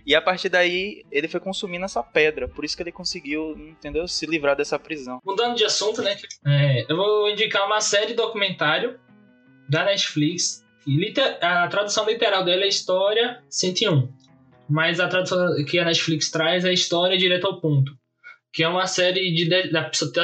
E 0.07 0.15
a 0.15 0.23
partir 0.23 0.49
daí, 0.49 1.05
ele 1.11 1.27
foi 1.27 1.41
consumindo 1.41 1.85
essa 1.85 2.03
pedra. 2.03 2.47
Por 2.47 2.65
isso 2.65 2.77
que 2.77 2.83
ele 2.83 2.93
conseguiu, 2.93 3.57
entendeu? 3.59 4.07
Se 4.07 4.25
livrar 4.27 4.57
dessa 4.57 4.79
prisão. 4.79 5.19
Mudando 5.25 5.57
de 5.57 5.65
assunto, 5.65 6.01
né? 6.01 6.17
É, 6.47 6.91
eu 6.91 6.97
vou 6.97 7.29
indicar 7.29 7.67
uma 7.67 7.81
série 7.81 8.15
documentário 8.15 8.99
da 9.69 9.85
Netflix. 9.85 10.65
a 11.41 11.67
tradução 11.69 12.07
literal 12.07 12.45
dela 12.45 12.63
é 12.63 12.69
História 12.69 13.43
101. 13.51 14.09
Mas 14.71 15.01
a 15.01 15.09
tradução 15.09 15.65
que 15.65 15.79
a 15.79 15.85
Netflix 15.85 16.31
traz 16.31 16.65
é 16.65 16.73
História 16.73 17.19
Direto 17.19 17.49
ao 17.49 17.61
Ponto. 17.61 17.93
Que 18.53 18.63
é 18.63 18.69
uma 18.69 18.87
série 18.87 19.33
de. 19.33 19.49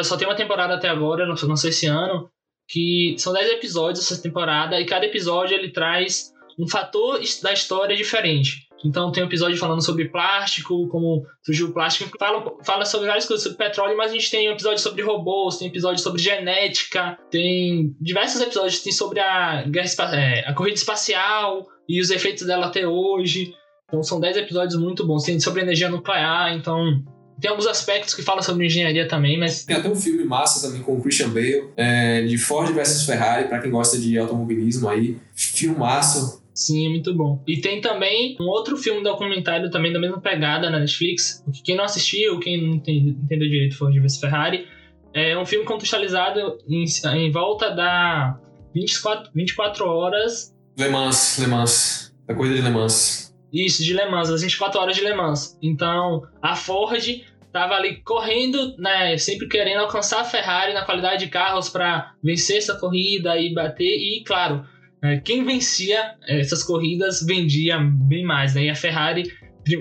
Só 0.04 0.16
tem 0.16 0.28
uma 0.28 0.36
temporada 0.36 0.74
até 0.74 0.88
agora, 0.88 1.26
não 1.26 1.56
sei 1.56 1.70
esse 1.70 1.86
ano 1.86 2.30
que 2.68 3.14
são 3.18 3.32
10 3.32 3.52
episódios 3.52 4.04
essa 4.04 4.22
temporada 4.22 4.78
e 4.78 4.84
cada 4.84 5.06
episódio 5.06 5.56
ele 5.56 5.70
traz 5.70 6.32
um 6.58 6.68
fator 6.68 7.20
da 7.42 7.52
história 7.52 7.96
diferente. 7.96 8.68
Então 8.84 9.10
tem 9.10 9.22
um 9.22 9.26
episódio 9.26 9.56
falando 9.56 9.84
sobre 9.84 10.08
plástico, 10.08 10.86
como 10.88 11.24
surgiu 11.44 11.68
o 11.68 11.72
plástico, 11.72 12.16
fala, 12.18 12.44
fala 12.64 12.84
sobre 12.84 13.08
várias 13.08 13.26
coisas, 13.26 13.42
sobre 13.42 13.58
petróleo, 13.58 13.96
mas 13.96 14.12
a 14.12 14.14
gente 14.14 14.30
tem 14.30 14.48
um 14.48 14.52
episódio 14.52 14.78
sobre 14.78 15.02
robôs, 15.02 15.56
tem 15.56 15.68
episódio 15.68 16.02
sobre 16.02 16.22
genética, 16.22 17.18
tem 17.30 17.96
diversos 18.00 18.40
episódios 18.40 18.82
tem 18.82 18.92
sobre 18.92 19.18
a, 19.18 19.62
guerra, 19.62 19.88
é, 20.14 20.48
a 20.48 20.54
corrida 20.54 20.76
espacial 20.76 21.66
e 21.88 22.00
os 22.00 22.10
efeitos 22.10 22.46
dela 22.46 22.66
até 22.66 22.86
hoje. 22.86 23.52
Então 23.86 24.02
são 24.02 24.20
10 24.20 24.36
episódios 24.36 24.78
muito 24.78 25.06
bons. 25.06 25.24
Tem 25.24 25.40
sobre 25.40 25.62
energia 25.62 25.88
nuclear, 25.88 26.54
então 26.54 27.02
tem 27.40 27.50
alguns 27.50 27.66
aspectos 27.66 28.14
que 28.14 28.22
falam 28.22 28.42
sobre 28.42 28.66
engenharia 28.66 29.06
também, 29.06 29.38
mas. 29.38 29.64
Tem 29.64 29.76
até 29.76 29.88
um 29.88 29.94
filme 29.94 30.24
massa 30.24 30.66
também 30.66 30.82
com 30.82 30.96
o 30.96 31.02
Christian 31.02 31.28
Bale, 31.28 31.68
é, 31.76 32.22
de 32.22 32.36
Ford 32.36 32.72
versus 32.72 33.04
Ferrari, 33.04 33.48
para 33.48 33.60
quem 33.60 33.70
gosta 33.70 33.98
de 33.98 34.18
automobilismo 34.18 34.88
aí. 34.88 35.16
Filmaço. 35.34 36.42
Sim, 36.52 36.86
é 36.86 36.90
muito 36.90 37.14
bom. 37.14 37.40
E 37.46 37.60
tem 37.60 37.80
também 37.80 38.36
um 38.40 38.46
outro 38.46 38.76
filme 38.76 39.02
documentário 39.04 39.70
também 39.70 39.92
da 39.92 40.00
mesma 40.00 40.20
pegada 40.20 40.68
na 40.68 40.80
Netflix. 40.80 41.44
Quem 41.62 41.76
não 41.76 41.84
assistiu, 41.84 42.40
quem 42.40 42.60
não 42.60 42.74
entendeu 42.74 43.48
direito 43.48 43.76
Ford 43.76 43.94
versus 43.94 44.18
Ferrari, 44.18 44.66
é 45.14 45.38
um 45.38 45.46
filme 45.46 45.64
contextualizado 45.64 46.58
em, 46.68 46.84
em 47.16 47.30
volta 47.30 47.70
da 47.70 48.40
24, 48.74 49.30
24 49.32 49.86
horas. 49.86 50.52
Le 50.76 50.88
Mans, 50.88 51.38
Le 51.38 51.46
Mans. 51.46 52.12
A 52.26 52.34
corrida 52.34 52.56
de 52.56 52.62
Le 52.62 52.70
Mans. 52.70 53.27
Isso, 53.52 53.82
de 53.82 53.94
Le 53.94 54.06
Mans, 54.10 54.30
as 54.30 54.42
24 54.42 54.80
horas 54.80 54.96
de 54.96 55.02
Le 55.02 55.14
Mans. 55.14 55.58
Então, 55.62 56.22
a 56.42 56.54
Ford 56.54 57.02
estava 57.46 57.74
ali 57.74 57.96
correndo, 58.02 58.76
né, 58.76 59.16
sempre 59.16 59.48
querendo 59.48 59.80
alcançar 59.80 60.20
a 60.20 60.24
Ferrari 60.24 60.74
na 60.74 60.84
qualidade 60.84 61.24
de 61.24 61.30
carros 61.30 61.68
para 61.68 62.12
vencer 62.22 62.58
essa 62.58 62.74
corrida 62.74 63.38
e 63.38 63.52
bater. 63.54 63.84
E, 63.84 64.22
claro, 64.24 64.64
é, 65.02 65.18
quem 65.18 65.44
vencia 65.44 66.14
essas 66.26 66.62
corridas 66.62 67.24
vendia 67.24 67.78
bem 67.78 68.24
mais. 68.24 68.54
Né? 68.54 68.64
E 68.64 68.70
a 68.70 68.74
Ferrari, 68.74 69.24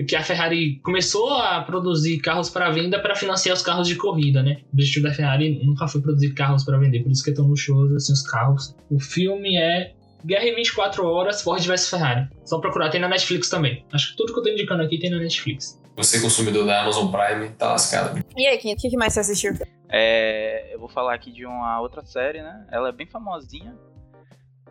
que 0.07 0.15
a 0.15 0.23
Ferrari 0.23 0.79
começou 0.79 1.33
a 1.33 1.61
produzir 1.61 2.19
carros 2.19 2.49
para 2.49 2.69
venda 2.69 2.99
para 2.99 3.15
financiar 3.15 3.55
os 3.55 3.61
carros 3.61 3.87
de 3.87 3.95
corrida, 3.95 4.43
né? 4.43 4.57
O 4.71 4.73
objetivo 4.73 5.07
da 5.07 5.13
Ferrari 5.13 5.63
nunca 5.63 5.87
foi 5.87 6.01
produzir 6.01 6.33
carros 6.33 6.63
para 6.65 6.77
vender, 6.77 7.03
por 7.03 7.11
isso 7.11 7.23
que 7.23 7.29
é 7.29 7.33
tão 7.33 7.47
luxuoso 7.47 7.95
assim 7.95 8.11
os 8.11 8.21
carros. 8.23 8.75
O 8.89 8.99
filme 8.99 9.57
é 9.57 9.93
Guerra 10.25 10.45
em 10.45 10.55
24 10.55 11.05
Horas, 11.05 11.41
Ford 11.41 11.65
vs 11.65 11.89
Ferrari. 11.89 12.27
Só 12.43 12.59
procurar, 12.59 12.89
tem 12.89 12.99
na 12.99 13.07
Netflix 13.07 13.49
também. 13.49 13.85
Acho 13.93 14.11
que 14.11 14.17
tudo 14.17 14.33
que 14.33 14.39
eu 14.39 14.43
tô 14.43 14.49
indicando 14.49 14.83
aqui 14.83 14.97
tem 14.97 15.09
na 15.09 15.19
Netflix. 15.19 15.81
Você, 15.95 16.21
consumidor 16.21 16.65
da 16.65 16.81
Amazon 16.81 17.11
Prime, 17.11 17.49
tá 17.49 17.71
lascado. 17.71 18.23
E 18.35 18.45
aí, 18.45 18.57
o 18.57 18.59
que 18.59 18.97
mais 18.97 19.13
você 19.13 19.21
assistiu? 19.21 19.53
É, 19.89 20.73
eu 20.73 20.79
vou 20.79 20.87
falar 20.87 21.13
aqui 21.13 21.31
de 21.31 21.45
uma 21.45 21.79
outra 21.81 22.05
série, 22.05 22.41
né? 22.41 22.67
Ela 22.71 22.89
é 22.89 22.91
bem 22.91 23.07
famosinha. 23.07 23.75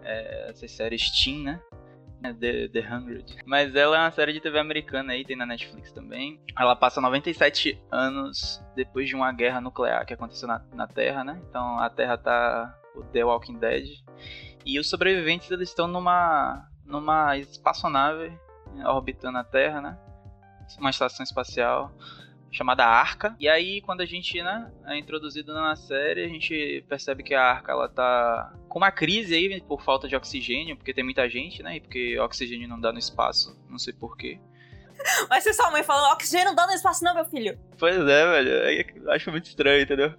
É, 0.05 0.51
essa 0.51 0.69
série 0.69 0.97
Steam, 0.97 1.43
né? 1.43 1.61
É 2.23 2.33
The, 2.33 2.69
The 2.69 2.95
Hundred. 2.95 3.37
Mas 3.45 3.75
ela 3.75 3.97
é 3.97 4.01
uma 4.01 4.11
série 4.11 4.33
de 4.33 4.41
TV 4.41 4.59
americana 4.59 5.13
aí, 5.13 5.25
tem 5.25 5.37
na 5.37 5.47
Netflix 5.47 5.93
também. 5.93 6.41
Ela 6.59 6.77
passa 6.77 7.01
97 7.01 7.79
anos 7.91 8.63
depois 8.75 9.09
de 9.09 9.15
uma 9.15 9.33
guerra 9.33 9.61
nuclear 9.61 10.07
que 10.07 10.15
aconteceu 10.15 10.47
na, 10.49 10.65
na 10.73 10.87
Terra, 10.87 11.25
né? 11.25 11.41
Então 11.49 11.79
a 11.79 11.91
Terra 11.91 12.17
tá 12.17 12.73
o 12.97 13.05
The 13.05 13.25
Walking 13.25 13.59
Dead. 13.59 13.89
E 14.65 14.79
os 14.79 14.89
sobreviventes 14.89 15.51
eles 15.51 15.69
estão 15.69 15.87
numa 15.87 16.69
numa 16.85 17.37
espaçonave 17.37 18.33
orbitando 18.85 19.39
a 19.39 19.45
Terra, 19.45 19.81
né? 19.81 19.99
Uma 20.79 20.91
estação 20.91 21.25
espacial 21.25 21.93
chamada 22.51 22.85
Arca. 22.85 23.37
E 23.39 23.49
aí 23.49 23.81
quando 23.81 24.01
a 24.01 24.07
gente, 24.07 24.43
né, 24.43 24.71
é 24.87 24.97
introduzido 24.99 25.53
na 25.53 25.77
série, 25.77 26.25
a 26.25 26.29
gente 26.29 26.85
percebe 26.89 27.23
que 27.23 27.35
a 27.35 27.43
Arca 27.43 27.73
ela 27.73 27.89
tá 27.89 28.53
com 28.69 28.79
uma 28.79 28.91
crise 28.91 29.35
aí 29.35 29.61
por 29.61 29.83
falta 29.83 30.09
de 30.09 30.17
oxigênio, 30.17 30.77
porque 30.77 30.95
tem 30.95 31.05
muita 31.05 31.29
gente, 31.29 31.63
né? 31.63 31.77
E 31.77 31.81
porque 31.81 32.19
oxigênio 32.19 32.69
não 32.69 32.81
dá 32.81 32.93
no 32.93 32.99
espaço, 32.99 33.59
não 33.69 33.79
sei 33.79 33.93
porquê. 33.93 34.41
Mas 35.29 35.45
se 35.45 35.53
sua 35.53 35.71
mãe 35.71 35.83
falando, 35.83 36.13
oxigênio 36.13 36.47
não 36.47 36.55
dá 36.55 36.67
no 36.67 36.73
espaço 36.73 37.05
não, 37.05 37.15
meu 37.15 37.25
filho. 37.25 37.59
Pois 37.79 37.97
é, 37.97 38.27
velho. 38.27 38.51
Eu 38.97 39.13
acho 39.13 39.31
muito 39.31 39.47
estranho, 39.47 39.83
entendeu? 39.83 40.15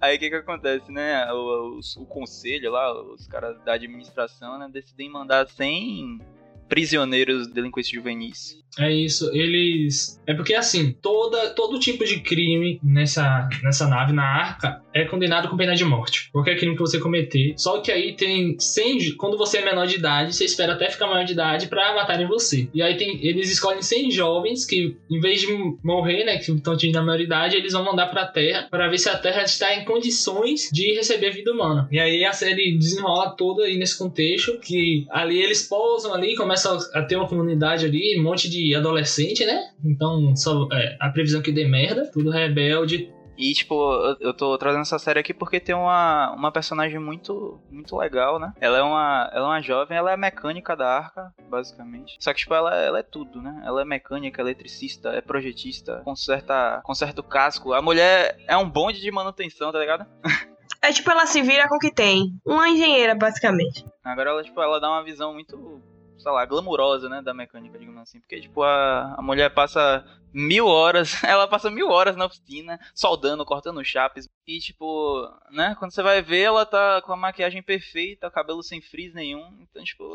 Aí 0.00 0.16
o 0.16 0.18
que 0.18 0.28
que 0.28 0.36
acontece, 0.36 0.92
né? 0.92 1.32
O, 1.32 1.78
o, 1.78 1.80
o, 2.02 2.06
conselho 2.06 2.70
lá, 2.70 2.92
os 2.92 3.26
caras 3.26 3.58
da 3.64 3.72
administração, 3.72 4.58
né, 4.58 4.68
decidem 4.70 5.10
mandar 5.10 5.48
100 5.48 6.20
prisioneiros 6.68 7.46
delinquentes 7.46 7.90
juvenis 7.90 8.56
é 8.78 8.92
isso, 8.92 9.30
eles. 9.34 10.20
É 10.26 10.34
porque 10.34 10.54
assim, 10.54 10.92
toda, 11.00 11.50
todo 11.50 11.78
tipo 11.78 12.04
de 12.04 12.20
crime 12.20 12.78
nessa, 12.82 13.48
nessa 13.62 13.86
nave, 13.88 14.12
na 14.12 14.24
arca, 14.24 14.82
é 14.94 15.04
condenado 15.04 15.48
com 15.48 15.56
pena 15.56 15.74
de 15.74 15.84
morte. 15.84 16.30
Qualquer 16.32 16.56
crime 16.56 16.74
que 16.74 16.80
você 16.80 16.98
cometer. 16.98 17.54
Só 17.56 17.80
que 17.80 17.90
aí 17.90 18.14
tem 18.14 18.58
100. 18.58 19.16
Quando 19.16 19.36
você 19.36 19.58
é 19.58 19.64
menor 19.64 19.86
de 19.86 19.96
idade, 19.96 20.34
você 20.34 20.44
espera 20.44 20.74
até 20.74 20.90
ficar 20.90 21.06
maior 21.06 21.24
de 21.24 21.32
idade 21.32 21.68
para 21.68 21.94
matarem 21.94 22.26
você. 22.26 22.68
E 22.72 22.82
aí 22.82 22.96
tem, 22.96 23.24
eles 23.26 23.50
escolhem 23.50 23.82
100 23.82 24.10
jovens 24.10 24.64
que, 24.64 24.96
em 25.10 25.20
vez 25.20 25.40
de 25.40 25.48
morrer, 25.82 26.24
né, 26.24 26.38
que 26.38 26.50
estão 26.50 26.74
atingindo 26.74 26.98
a 26.98 27.02
maioridade, 27.02 27.56
eles 27.56 27.72
vão 27.72 27.84
mandar 27.84 28.06
pra 28.06 28.26
Terra 28.26 28.68
para 28.70 28.88
ver 28.88 28.98
se 28.98 29.08
a 29.08 29.16
Terra 29.16 29.42
está 29.42 29.74
em 29.74 29.84
condições 29.84 30.68
de 30.72 30.94
receber 30.94 31.30
vida 31.30 31.52
humana. 31.52 31.88
E 31.90 31.98
aí 31.98 32.24
a 32.24 32.32
série 32.32 32.76
desenrola 32.76 33.34
toda 33.36 33.64
aí 33.64 33.76
nesse 33.76 33.98
contexto, 33.98 34.58
que 34.60 35.06
ali 35.10 35.42
eles 35.42 35.62
pousam 35.62 36.14
ali, 36.14 36.34
começam 36.34 36.55
a 36.94 37.02
ter 37.02 37.16
uma 37.16 37.28
comunidade 37.28 37.86
ali, 37.86 38.18
um 38.18 38.22
monte 38.22 38.48
de 38.48 38.74
adolescente, 38.74 39.44
né? 39.44 39.70
Então, 39.84 40.34
só 40.36 40.68
é, 40.72 40.96
a 41.00 41.08
previsão 41.10 41.42
que 41.42 41.52
dê 41.52 41.66
merda, 41.66 42.10
tudo 42.12 42.30
rebelde. 42.30 43.12
E, 43.38 43.52
tipo, 43.52 43.74
eu, 43.74 44.16
eu 44.20 44.34
tô 44.34 44.56
trazendo 44.56 44.82
essa 44.82 44.98
série 44.98 45.20
aqui 45.20 45.34
porque 45.34 45.60
tem 45.60 45.74
uma, 45.74 46.32
uma 46.32 46.50
personagem 46.50 46.98
muito 46.98 47.60
muito 47.70 47.94
legal, 47.96 48.38
né? 48.38 48.52
Ela 48.60 48.78
é, 48.78 48.82
uma, 48.82 49.30
ela 49.32 49.44
é 49.44 49.48
uma 49.48 49.60
jovem, 49.60 49.96
ela 49.96 50.12
é 50.12 50.16
mecânica 50.16 50.74
da 50.74 50.88
arca, 50.88 51.34
basicamente. 51.50 52.16
Só 52.18 52.32
que, 52.32 52.40
tipo, 52.40 52.54
ela, 52.54 52.74
ela 52.74 52.98
é 52.98 53.02
tudo, 53.02 53.42
né? 53.42 53.62
Ela 53.64 53.82
é 53.82 53.84
mecânica, 53.84 54.40
eletricista, 54.40 55.10
é 55.10 55.20
projetista, 55.20 56.00
conserta, 56.04 56.80
conserta 56.82 57.20
o 57.20 57.24
casco. 57.24 57.74
A 57.74 57.82
mulher 57.82 58.38
é 58.48 58.56
um 58.56 58.68
bonde 58.68 59.00
de 59.00 59.10
manutenção, 59.10 59.70
tá 59.70 59.78
ligado? 59.78 60.06
É 60.82 60.92
tipo, 60.92 61.10
ela 61.10 61.26
se 61.26 61.42
vira 61.42 61.68
com 61.68 61.76
o 61.76 61.78
que 61.80 61.92
tem. 61.92 62.38
Uma 62.46 62.68
engenheira, 62.68 63.12
basicamente. 63.12 63.84
Agora 64.04 64.30
ela, 64.30 64.42
tipo, 64.44 64.60
ela 64.60 64.78
dá 64.78 64.88
uma 64.88 65.02
visão 65.02 65.32
muito 65.32 65.82
sei 66.18 66.32
lá, 66.32 66.44
glamurosa, 66.44 67.08
né, 67.08 67.22
da 67.22 67.34
mecânica, 67.34 67.78
digamos 67.78 68.02
assim. 68.02 68.20
Porque, 68.20 68.40
tipo, 68.40 68.62
a, 68.62 69.14
a 69.16 69.22
mulher 69.22 69.50
passa 69.50 70.04
mil 70.32 70.66
horas, 70.66 71.22
ela 71.24 71.48
passa 71.48 71.70
mil 71.70 71.88
horas 71.88 72.16
na 72.16 72.26
oficina, 72.26 72.78
soldando, 72.94 73.44
cortando 73.44 73.84
chapes. 73.84 74.28
E, 74.46 74.58
tipo, 74.58 75.28
né, 75.50 75.74
quando 75.78 75.92
você 75.92 76.02
vai 76.02 76.22
ver, 76.22 76.42
ela 76.42 76.66
tá 76.66 77.00
com 77.02 77.12
a 77.12 77.16
maquiagem 77.16 77.62
perfeita, 77.62 78.30
cabelo 78.30 78.62
sem 78.62 78.80
frizz 78.80 79.14
nenhum. 79.14 79.46
Então, 79.60 79.82
tipo, 79.82 80.14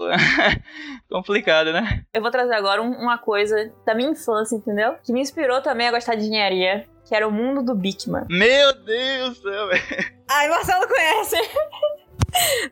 complicado, 1.09 1.71
né? 1.71 2.05
Eu 2.13 2.21
vou 2.21 2.31
trazer 2.31 2.53
agora 2.53 2.81
uma 2.81 3.17
coisa 3.17 3.73
da 3.85 3.95
minha 3.95 4.11
infância, 4.11 4.55
entendeu? 4.55 4.95
Que 5.03 5.11
me 5.11 5.21
inspirou 5.21 5.61
também 5.61 5.87
a 5.87 5.91
gostar 5.91 6.15
de 6.15 6.25
engenharia, 6.25 6.87
que 7.05 7.15
era 7.15 7.27
o 7.27 7.31
mundo 7.31 7.63
do 7.63 7.75
Bigman. 7.75 8.25
Meu 8.29 8.73
Deus 8.83 9.39
do 9.39 9.49
céu, 9.49 9.67
velho. 9.69 10.21
Ai, 10.29 10.49
Marcelo 10.49 10.87
conhece. 10.87 11.35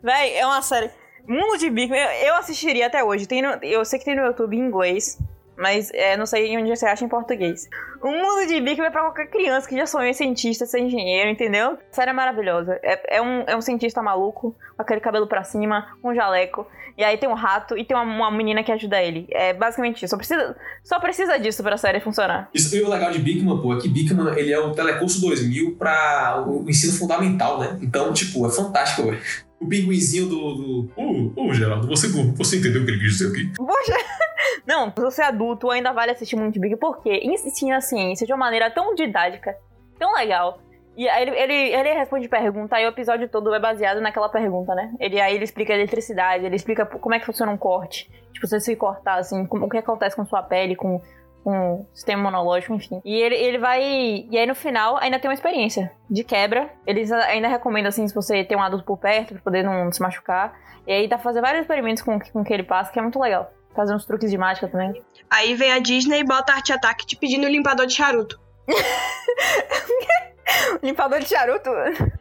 Véi, 0.02 0.38
é 0.38 0.46
uma 0.46 0.62
série 0.62 0.90
Mundo 1.30 1.60
de 1.60 1.70
Bigman, 1.70 2.02
eu 2.26 2.34
assistiria 2.38 2.88
até 2.88 3.04
hoje. 3.04 3.28
Tem 3.28 3.40
no, 3.40 3.50
eu 3.62 3.86
sei 3.86 4.00
que 4.00 4.06
tem 4.06 4.16
no 4.16 4.26
YouTube 4.26 4.58
em 4.58 4.62
inglês, 4.62 5.20
mas 5.56 5.92
é, 5.94 6.18
não 6.18 6.26
sei 6.26 6.58
onde 6.58 6.76
você 6.76 6.88
acha 6.88 7.06
em 7.06 7.08
português. 7.08 7.70
O 8.02 8.08
mundo 8.08 8.48
de 8.48 8.60
Bigman 8.60 8.88
é 8.88 8.90
pra 8.90 9.02
qualquer 9.02 9.28
criança 9.28 9.70
que 9.70 9.78
já 9.78 9.86
sonhou 9.86 10.10
em 10.10 10.14
cientista, 10.14 10.66
ser 10.66 10.80
engenheiro, 10.80 11.30
entendeu? 11.30 11.78
A 11.92 11.94
série 11.94 12.10
é 12.10 12.14
maravilhosa. 12.14 12.80
É, 12.82 13.18
é, 13.18 13.22
um, 13.22 13.44
é 13.46 13.56
um 13.56 13.62
cientista 13.62 14.02
maluco, 14.02 14.56
com 14.76 14.82
aquele 14.82 15.00
cabelo 15.02 15.28
pra 15.28 15.44
cima, 15.44 15.96
com 16.02 16.10
um 16.10 16.16
jaleco. 16.16 16.66
E 16.98 17.04
aí 17.04 17.16
tem 17.16 17.30
um 17.30 17.36
rato 17.36 17.78
e 17.78 17.86
tem 17.86 17.96
uma, 17.96 18.04
uma 18.04 18.32
menina 18.32 18.64
que 18.64 18.72
ajuda 18.72 19.00
ele. 19.00 19.28
É 19.30 19.54
basicamente 19.54 20.04
isso. 20.04 20.10
Só 20.10 20.18
precisa, 20.18 20.56
só 20.84 21.00
precisa 21.00 21.38
disso 21.38 21.62
pra 21.62 21.78
série 21.78 22.00
funcionar. 22.00 22.50
Isso 22.56 22.76
e 22.76 22.82
o 22.82 22.90
legal 22.90 23.12
de 23.12 23.20
Bigman, 23.20 23.62
pô, 23.62 23.76
é 23.76 23.80
que 23.80 23.88
Bigman 23.88 24.34
ele 24.36 24.52
é 24.52 24.60
o 24.60 24.72
telecurso 24.72 25.22
2000 25.22 25.76
pra 25.78 26.44
o 26.48 26.68
ensino 26.68 26.94
fundamental, 26.94 27.60
né? 27.60 27.78
Então, 27.84 28.12
tipo, 28.14 28.48
é 28.48 28.50
fantástico, 28.50 29.04
velho 29.04 29.49
o 29.60 29.68
pinguinzinho 29.68 30.28
do. 30.28 30.54
do... 30.56 30.92
Ô, 30.96 31.32
oh, 31.36 31.48
oh, 31.48 31.54
Geraldo, 31.54 31.88
você, 31.88 32.08
você 32.08 32.58
entendeu 32.58 32.82
o 32.82 32.86
que 32.86 32.92
ele 32.92 33.00
quis 33.00 33.18
dizer 33.18 33.30
aqui? 33.30 33.52
Poxa! 33.56 33.94
Não, 34.66 34.90
se 34.90 35.02
você 35.02 35.22
é 35.22 35.26
adulto, 35.26 35.70
ainda 35.70 35.92
vale 35.92 36.12
assistir 36.12 36.36
muito 36.36 36.60
Big, 36.60 36.76
porque 36.78 37.20
ensina 37.24 37.78
a 37.78 37.82
ciência 37.82 38.26
de 38.26 38.32
uma 38.32 38.40
maneira 38.40 38.70
tão 38.70 38.94
didática, 38.96 39.56
tão 39.98 40.14
legal. 40.14 40.62
E 40.96 41.08
aí 41.08 41.24
ele, 41.24 41.32
ele, 41.32 41.54
ele 41.54 41.94
responde 41.94 42.28
pergunta, 42.28 42.80
e 42.80 42.86
o 42.86 42.90
episódio 42.90 43.28
todo 43.30 43.54
é 43.54 43.60
baseado 43.60 44.02
naquela 44.02 44.30
pergunta, 44.30 44.76
né? 44.76 44.94
Ele, 45.00 45.20
aí 45.20 45.36
ele 45.36 45.44
explica 45.44 45.74
a 45.74 45.76
eletricidade, 45.76 46.46
ele 46.46 46.56
explica 46.56 46.86
como 46.86 47.16
é 47.16 47.20
que 47.20 47.26
funciona 47.26 47.52
um 47.52 47.58
corte. 47.58 48.12
Tipo, 48.34 48.48
você 48.48 48.60
se 48.60 48.76
cortar, 48.76 49.18
assim, 49.18 49.46
como, 49.46 49.66
o 49.66 49.70
que 49.70 49.78
acontece 49.78 50.16
com 50.16 50.26
sua 50.26 50.44
pele, 50.44 50.76
com 50.76 51.02
com 51.44 51.86
sistema 51.94 52.22
imunológico, 52.22 52.74
enfim. 52.74 53.02
E 53.04 53.16
ele, 53.16 53.36
ele 53.36 53.58
vai. 53.58 54.28
E 54.30 54.38
aí 54.38 54.46
no 54.46 54.56
final 54.56 54.98
ainda 54.98 55.20
tem 55.20 55.30
uma 55.30 55.34
experiência 55.34 55.92
de 56.10 56.24
quebra. 56.24 56.70
Eles 56.86 57.12
ainda 57.12 57.48
recomendam, 57.48 57.90
assim, 57.90 58.08
se 58.08 58.14
você 58.14 58.44
tem 58.44 58.58
um 58.58 58.62
adulto 58.62 58.86
por 58.86 58.98
perto, 58.98 59.34
pra 59.34 59.44
poder 59.44 59.64
não 59.64 59.92
se 59.92 60.02
machucar. 60.02 60.54
E 60.86 60.92
aí 60.92 61.08
dá 61.08 61.18
pra 61.18 61.24
fazer 61.24 61.42
vários 61.42 61.62
experimentos 61.62 62.04
com, 62.04 62.20
com 62.20 62.44
que 62.44 62.54
ele 62.54 62.64
passa, 62.64 62.92
que 62.92 63.00
é 63.00 63.02
muito 63.02 63.20
legal. 63.20 63.52
Fazer 63.76 63.94
uns 63.94 64.06
truques 64.06 64.30
de 64.30 64.38
mágica 64.38 64.68
também. 64.68 65.02
Aí 65.30 65.54
vem 65.54 65.72
a 65.72 65.80
Disney 65.80 66.20
e 66.20 66.24
bota 66.24 66.54
Arte 66.54 66.74
Ataque 66.74 67.06
te 67.06 67.16
pedindo 67.16 67.48
limpador 67.48 67.86
de 67.86 67.94
charuto. 67.94 68.40
limpador 70.82 71.20
de 71.20 71.28
charuto? 71.28 71.70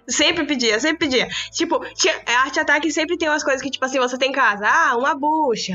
Sempre 0.07 0.45
pedia, 0.45 0.79
sempre 0.79 1.09
pedia. 1.09 1.27
Tipo, 1.53 1.81
Arte 2.43 2.61
Ataque 2.61 2.91
sempre 2.91 3.17
tem 3.17 3.29
umas 3.29 3.43
coisas 3.43 3.63
que, 3.63 3.71
tipo 3.71 3.85
assim, 3.85 3.99
você 3.99 4.19
tem 4.19 4.31
em 4.31 4.33
casa. 4.33 4.67
Ah, 4.69 4.97
uma 4.97 5.15
bucha 5.15 5.75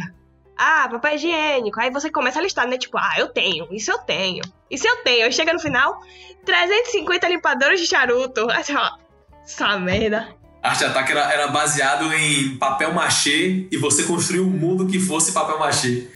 Ah, 0.58 0.88
papel 0.90 1.16
higiênico. 1.16 1.80
Aí 1.80 1.90
você 1.90 2.10
começa 2.10 2.40
a 2.40 2.44
listar, 2.44 2.68
né? 2.68 2.78
Tipo, 2.78 2.98
ah, 2.98 3.14
eu 3.18 3.30
tenho, 3.30 3.68
isso 3.72 3.92
eu 3.92 3.98
tenho, 4.00 4.44
isso 4.70 4.88
eu 4.88 4.98
tenho. 4.98 5.26
Aí 5.26 5.32
chega 5.32 5.54
no 5.54 5.60
final, 5.60 6.00
350 6.46 7.28
limpadores 7.28 7.80
de 7.80 7.88
charuto. 7.88 8.50
Aí 8.52 8.64
você 8.64 8.74
fala, 8.74 8.98
essa 9.44 9.78
merda. 9.78 10.30
Arte 10.62 10.86
Ataque 10.86 11.12
era, 11.12 11.34
era 11.34 11.48
baseado 11.48 12.14
em 12.14 12.58
papel 12.58 12.94
machê 12.94 13.68
e 13.70 13.78
você 13.78 14.04
construiu 14.04 14.46
um 14.46 14.50
mundo 14.50 14.88
que 14.88 15.00
fosse 15.00 15.34
papel 15.34 15.60
machê. 15.60 16.08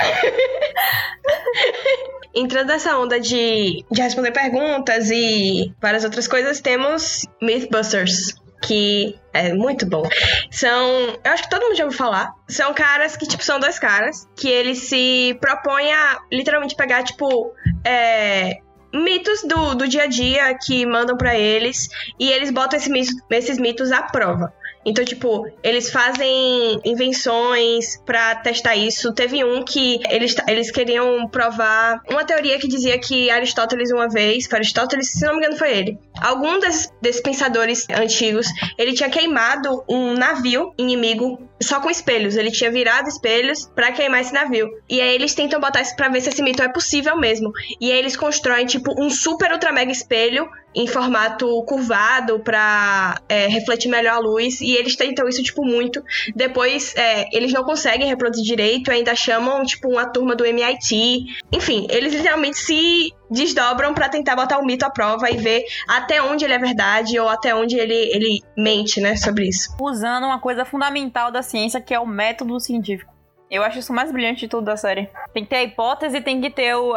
Entrando 2.34 2.68
nessa 2.68 2.96
onda 2.96 3.20
de, 3.20 3.84
de 3.90 4.00
responder 4.00 4.30
perguntas 4.30 5.10
e 5.10 5.70
várias 5.82 6.02
outras 6.02 6.26
coisas, 6.26 6.62
temos 6.62 7.26
Mythbusters, 7.42 8.34
que 8.62 9.18
é 9.32 9.52
muito 9.52 9.84
bom. 9.86 10.02
São, 10.50 11.18
eu 11.24 11.32
acho 11.32 11.42
que 11.44 11.50
todo 11.50 11.62
mundo 11.62 11.76
já 11.76 11.84
ouviu 11.84 11.98
falar. 11.98 12.32
São 12.48 12.72
caras 12.72 13.16
que, 13.16 13.26
tipo, 13.26 13.44
são 13.44 13.58
dois 13.60 13.78
caras 13.78 14.28
que 14.36 14.48
eles 14.48 14.78
se 14.88 15.36
propõem 15.40 15.92
a 15.92 16.20
literalmente 16.32 16.74
pegar, 16.76 17.02
tipo, 17.02 17.52
é, 17.84 18.58
mitos 18.94 19.42
do, 19.42 19.74
do 19.74 19.88
dia 19.88 20.04
a 20.04 20.06
dia 20.06 20.56
que 20.58 20.84
mandam 20.86 21.16
pra 21.16 21.34
eles 21.38 21.88
e 22.18 22.30
eles 22.30 22.50
botam 22.50 22.78
esse 22.78 22.90
mito- 22.90 23.12
esses 23.30 23.58
mitos 23.58 23.90
à 23.90 24.02
prova. 24.02 24.52
Então, 24.84 25.04
tipo, 25.04 25.48
eles 25.62 25.90
fazem 25.90 26.80
invenções 26.84 28.00
pra 28.04 28.34
testar 28.36 28.76
isso. 28.76 29.12
Teve 29.12 29.44
um 29.44 29.64
que 29.64 30.00
eles, 30.10 30.34
eles 30.48 30.70
queriam 30.70 31.28
provar 31.28 32.00
uma 32.10 32.24
teoria 32.24 32.58
que 32.58 32.66
dizia 32.66 32.98
que 32.98 33.30
Aristóteles, 33.30 33.92
uma 33.92 34.08
vez, 34.08 34.52
Aristóteles, 34.52 35.12
se 35.12 35.24
não 35.24 35.34
me 35.34 35.38
engano, 35.38 35.56
foi 35.56 35.76
ele. 35.76 35.98
Algum 36.20 36.58
desses, 36.58 36.92
desses 37.00 37.22
pensadores 37.22 37.86
antigos, 37.90 38.46
ele 38.76 38.92
tinha 38.92 39.08
queimado 39.08 39.84
um 39.88 40.14
navio 40.14 40.72
inimigo 40.76 41.48
só 41.60 41.80
com 41.80 41.90
espelhos. 41.90 42.36
Ele 42.36 42.50
tinha 42.50 42.70
virado 42.70 43.08
espelhos 43.08 43.70
pra 43.74 43.92
queimar 43.92 44.20
esse 44.20 44.32
navio. 44.32 44.68
E 44.88 45.00
aí 45.00 45.14
eles 45.14 45.34
tentam 45.34 45.60
botar 45.60 45.80
isso 45.80 45.96
pra 45.96 46.08
ver 46.08 46.20
se 46.20 46.28
esse 46.28 46.42
mito 46.42 46.62
é 46.62 46.68
possível 46.68 47.16
mesmo. 47.16 47.52
E 47.80 47.90
aí 47.90 47.98
eles 47.98 48.16
constroem, 48.16 48.66
tipo, 48.66 48.94
um 49.00 49.08
super 49.08 49.52
ultra 49.52 49.72
mega 49.72 49.92
espelho 49.92 50.48
em 50.74 50.86
formato 50.86 51.62
curvado 51.64 52.40
pra 52.40 53.20
é, 53.28 53.46
refletir 53.46 53.88
melhor 53.88 54.14
a 54.14 54.18
luz. 54.18 54.60
E 54.60 54.74
eles 54.74 54.96
tentam 54.96 55.28
isso, 55.28 55.42
tipo, 55.42 55.64
muito. 55.64 56.02
Depois, 56.34 56.94
é, 56.96 57.28
eles 57.32 57.52
não 57.52 57.64
conseguem 57.64 58.08
reproduzir 58.08 58.44
direito, 58.44 58.90
ainda 58.90 59.14
chamam, 59.14 59.62
tipo, 59.64 59.88
uma 59.88 60.06
turma 60.06 60.34
do 60.34 60.44
MIT. 60.44 61.26
Enfim, 61.52 61.86
eles 61.90 62.12
literalmente 62.12 62.58
se 62.58 63.12
desdobram 63.30 63.94
pra 63.94 64.08
tentar 64.08 64.36
botar 64.36 64.58
o 64.58 64.64
mito 64.64 64.84
à 64.84 64.90
prova 64.90 65.30
e 65.30 65.36
ver 65.36 65.64
até 65.88 66.22
onde 66.22 66.44
ele 66.44 66.52
é 66.52 66.58
verdade 66.58 67.18
ou 67.18 67.28
até 67.28 67.54
onde 67.54 67.78
ele, 67.78 67.94
ele 67.94 68.40
mente, 68.56 69.00
né, 69.00 69.16
sobre 69.16 69.48
isso. 69.48 69.74
Usando 69.80 70.24
uma 70.24 70.38
coisa 70.38 70.64
fundamental 70.64 71.30
da 71.30 71.42
ciência, 71.42 71.80
que 71.80 71.94
é 71.94 71.98
o 71.98 72.06
método 72.06 72.60
científico. 72.60 73.12
Eu 73.50 73.62
acho 73.62 73.78
isso 73.78 73.92
mais 73.92 74.10
brilhante 74.10 74.40
de 74.40 74.48
tudo 74.48 74.64
da 74.64 74.76
série. 74.76 75.10
Tem 75.34 75.44
que 75.44 75.50
ter 75.50 75.56
a 75.56 75.62
hipótese, 75.62 76.20
tem 76.22 76.40
que 76.40 76.50
ter 76.50 76.74
o, 76.74 76.94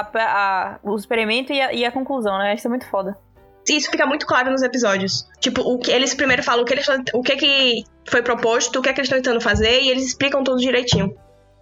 a- 0.00 0.10
a- 0.14 0.78
o 0.82 0.96
experimento 0.96 1.52
e 1.52 1.60
a, 1.60 1.72
e 1.72 1.84
a 1.84 1.92
conclusão, 1.92 2.36
né? 2.38 2.54
Isso 2.54 2.66
é 2.66 2.70
muito 2.70 2.88
foda. 2.88 3.16
Isso 3.68 3.90
fica 3.90 4.04
muito 4.04 4.26
claro 4.26 4.50
nos 4.50 4.62
episódios. 4.62 5.26
Tipo, 5.40 5.62
o 5.62 5.78
que 5.78 5.90
eles 5.90 6.12
primeiro 6.14 6.42
falam 6.42 6.62
o 6.62 6.66
que, 6.66 6.74
eles, 6.74 6.86
o 7.14 7.22
que, 7.22 7.36
que 7.36 7.84
foi 8.08 8.20
proposto, 8.22 8.78
o 8.78 8.82
que, 8.82 8.90
é 8.90 8.92
que 8.92 9.00
eles 9.00 9.08
estão 9.08 9.22
tentando 9.22 9.40
fazer, 9.40 9.80
e 9.80 9.88
eles 9.88 10.04
explicam 10.04 10.44
tudo 10.44 10.58
direitinho. 10.58 11.14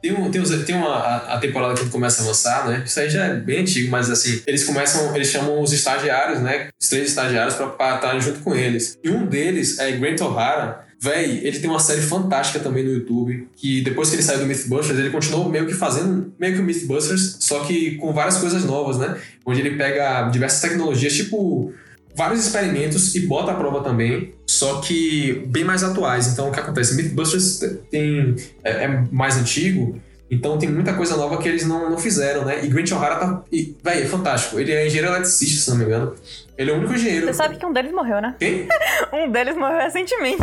Tem, 0.03 0.12
um, 0.12 0.29
tem, 0.33 0.43
tem 0.65 0.75
uma 0.75 0.97
a, 0.97 1.35
a 1.35 1.39
temporada 1.39 1.75
que 1.75 1.89
começa 1.89 2.21
a 2.23 2.25
avançar, 2.25 2.69
né? 2.69 2.83
Isso 2.85 2.99
aí 2.99 3.09
já 3.09 3.27
é 3.27 3.35
bem 3.35 3.61
antigo, 3.61 3.89
mas 3.89 4.11
assim, 4.11 4.43
eles 4.49 4.65
começam, 4.65 5.15
eles 5.15 5.29
chamam 5.29 5.61
os 5.62 5.73
estagiários, 5.73 6.41
né? 6.41 6.71
Os 6.83 6.89
três 6.89 7.07
estagiários 7.09 7.55
pra 7.55 7.95
estarem 7.95 8.21
junto 8.21 8.41
com 8.41 8.53
eles. 8.53 8.99
E 9.05 9.09
um 9.09 9.25
deles 9.25 9.79
é 9.79 9.92
Grant 9.92 10.21
O'Hara. 10.23 10.85
Véi, 11.03 11.41
ele 11.43 11.59
tem 11.59 11.69
uma 11.69 11.81
série 11.81 12.01
fantástica 12.01 12.61
também 12.61 12.85
no 12.85 12.93
YouTube, 12.93 13.49
que 13.57 13.81
depois 13.81 14.09
que 14.09 14.15
ele 14.15 14.23
saiu 14.23 14.38
do 14.38 14.47
Mythbusters, 14.47 14.97
ele 14.97 15.11
continuou 15.11 15.49
meio 15.49 15.67
que 15.67 15.75
fazendo 15.75 16.33
meio 16.38 16.55
que 16.55 16.61
o 16.61 16.65
Mythbusters, 16.65 17.38
só 17.41 17.65
que 17.65 17.97
com 17.97 18.12
várias 18.12 18.38
coisas 18.38 18.65
novas, 18.65 18.99
né? 18.99 19.19
Onde 19.45 19.59
ele 19.59 19.77
pega 19.77 20.29
diversas 20.29 20.61
tecnologias, 20.61 21.12
tipo 21.12 21.73
vários 22.15 22.47
experimentos 22.47 23.17
e 23.17 23.27
bota 23.27 23.51
à 23.51 23.55
prova 23.57 23.83
também, 23.83 24.33
só 24.47 24.81
que 24.81 25.45
bem 25.49 25.65
mais 25.65 25.83
atuais. 25.83 26.29
Então, 26.29 26.51
o 26.51 26.53
que 26.53 26.61
acontece? 26.61 26.95
Mythbusters 26.95 27.59
tem, 27.91 28.37
é, 28.62 28.85
é 28.85 29.05
mais 29.11 29.37
antigo, 29.37 30.01
então 30.33 30.57
tem 30.57 30.71
muita 30.71 30.95
coisa 30.95 31.15
nova 31.15 31.37
que 31.37 31.47
eles 31.47 31.67
não, 31.67 31.91
não 31.91 31.99
fizeram, 31.99 32.43
né? 32.45 32.65
E 32.65 32.69
Grant 32.69 32.91
O'Hara 32.93 33.17
tá. 33.17 33.43
E, 33.53 33.77
véi, 33.85 34.03
é 34.03 34.07
fantástico. 34.07 34.59
Ele 34.59 34.73
é 34.73 34.87
engenheiro 34.87 35.12
eletricista, 35.12 35.61
se 35.61 35.71
não 35.71 35.77
me 35.77 35.85
engano. 35.85 36.15
Ele 36.59 36.71
é 36.71 36.75
o 36.75 36.77
único 36.79 36.93
engenheiro. 36.95 37.27
Você 37.27 37.35
sabe 37.35 37.57
que 37.57 37.65
um 37.67 37.73
deles 37.73 37.93
morreu, 37.93 38.21
né? 38.21 38.35
Quem? 38.38 38.69
Um 39.12 39.31
deles 39.31 39.57
morreu 39.57 39.79
recentemente. 39.79 40.43